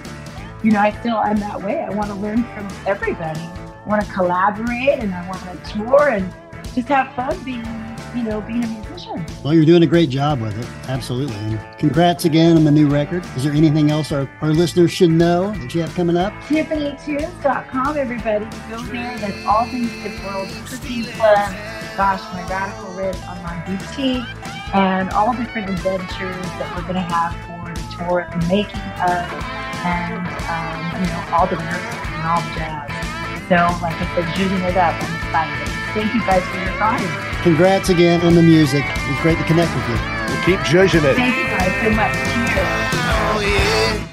you 0.65 0.71
know, 0.73 0.81
I 0.81 0.91
still 1.01 1.19
am 1.19 1.37
that 1.39 1.63
way. 1.63 1.81
I 1.81 1.91
want 1.91 2.09
to 2.09 2.15
learn 2.15 2.43
from 2.43 2.69
everybody. 2.87 3.41
I 3.41 3.83
want 3.87 4.05
to 4.05 4.13
collaborate 4.13 5.01
and 5.01 5.15
I 5.15 5.29
want 5.29 5.43
to 5.43 5.73
tour 5.73 6.09
and 6.09 6.33
just 6.75 6.89
have 6.89 7.15
fun 7.15 7.39
being 7.45 7.63
you 8.15 8.23
know, 8.23 8.41
being 8.41 8.65
a 8.65 8.67
musician. 8.67 9.25
Well, 9.43 9.55
you're 9.55 9.65
doing 9.65 9.83
a 9.83 9.87
great 9.87 10.09
job 10.09 10.41
with 10.41 10.59
it. 10.59 10.67
Absolutely. 10.89 11.37
And 11.37 11.79
congrats 11.79 12.25
again 12.25 12.57
on 12.57 12.65
the 12.65 12.71
new 12.71 12.89
record. 12.89 13.25
Is 13.37 13.45
there 13.45 13.53
anything 13.53 13.91
else 13.91 14.13
our, 14.13 14.29
our 14.41 14.53
listeners 14.53 14.91
should 14.91 15.11
know 15.11 15.53
that 15.53 15.75
you 15.75 15.81
have 15.81 15.95
coming 15.95 16.17
up? 16.17 16.33
TiffanyTunes.com, 16.45 17.97
everybody. 17.97 18.45
Go 18.71 18.83
there. 18.85 19.19
That's 19.19 19.47
all 19.47 19.67
things 19.67 19.91
Tip 20.03 20.25
World 20.25 20.49
Cooking 20.67 21.05
Club. 21.05 21.55
Gosh, 21.97 22.21
my 22.33 22.47
radical 22.49 22.93
red 22.95 23.17
on 23.29 23.43
my 23.43 23.63
boutique 23.67 24.25
and 24.75 25.11
all 25.11 25.33
different 25.33 25.71
adventures 25.71 26.47
that 26.59 26.73
we're 26.75 26.83
going 26.83 26.95
to 26.95 27.01
have 27.01 27.35
for 27.47 27.71
the 27.71 27.97
tour, 27.97 28.27
the 28.31 28.47
making 28.49 28.81
of, 28.99 29.23
and, 29.87 30.27
um, 30.51 31.03
you 31.03 31.07
know, 31.07 31.23
all 31.31 31.47
the 31.47 31.57
miracles 31.57 32.09
and 32.11 32.27
all 32.27 32.41
the 32.41 32.55
jazz. 32.59 32.91
So, 33.47 33.57
like 33.83 33.95
I 34.01 34.15
said, 34.15 34.37
shooting 34.37 34.65
it 34.65 34.77
up. 34.77 34.95
I'm 34.99 35.15
excited. 35.17 35.74
Thank 35.95 36.13
you 36.13 36.21
guys 36.27 36.43
for 36.43 36.57
your 36.57 36.77
time. 36.77 37.43
Congrats 37.45 37.89
again 37.89 38.21
on 38.23 38.35
the 38.35 38.43
music. 38.43 38.85
It 38.85 39.11
was 39.11 39.21
great 39.21 39.39
to 39.39 39.45
connect 39.45 39.73
with 39.77 39.89
you. 39.89 39.95
We'll 40.27 40.43
keep 40.43 40.61
judging 40.67 41.05
it. 41.05 41.15
Thank 41.15 41.37
you 41.37 41.45
guys 41.45 41.73
so 41.83 41.91
much. 41.91 42.13
Cheers. 42.53 42.67
Oh, 43.07 44.09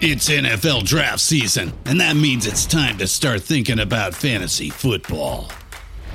it's 0.00 0.28
NFL 0.28 0.84
draft 0.84 1.18
season, 1.18 1.72
and 1.84 2.00
that 2.00 2.14
means 2.14 2.46
it's 2.46 2.64
time 2.64 2.96
to 2.98 3.08
start 3.08 3.42
thinking 3.42 3.80
about 3.80 4.14
fantasy 4.14 4.70
football. 4.70 5.50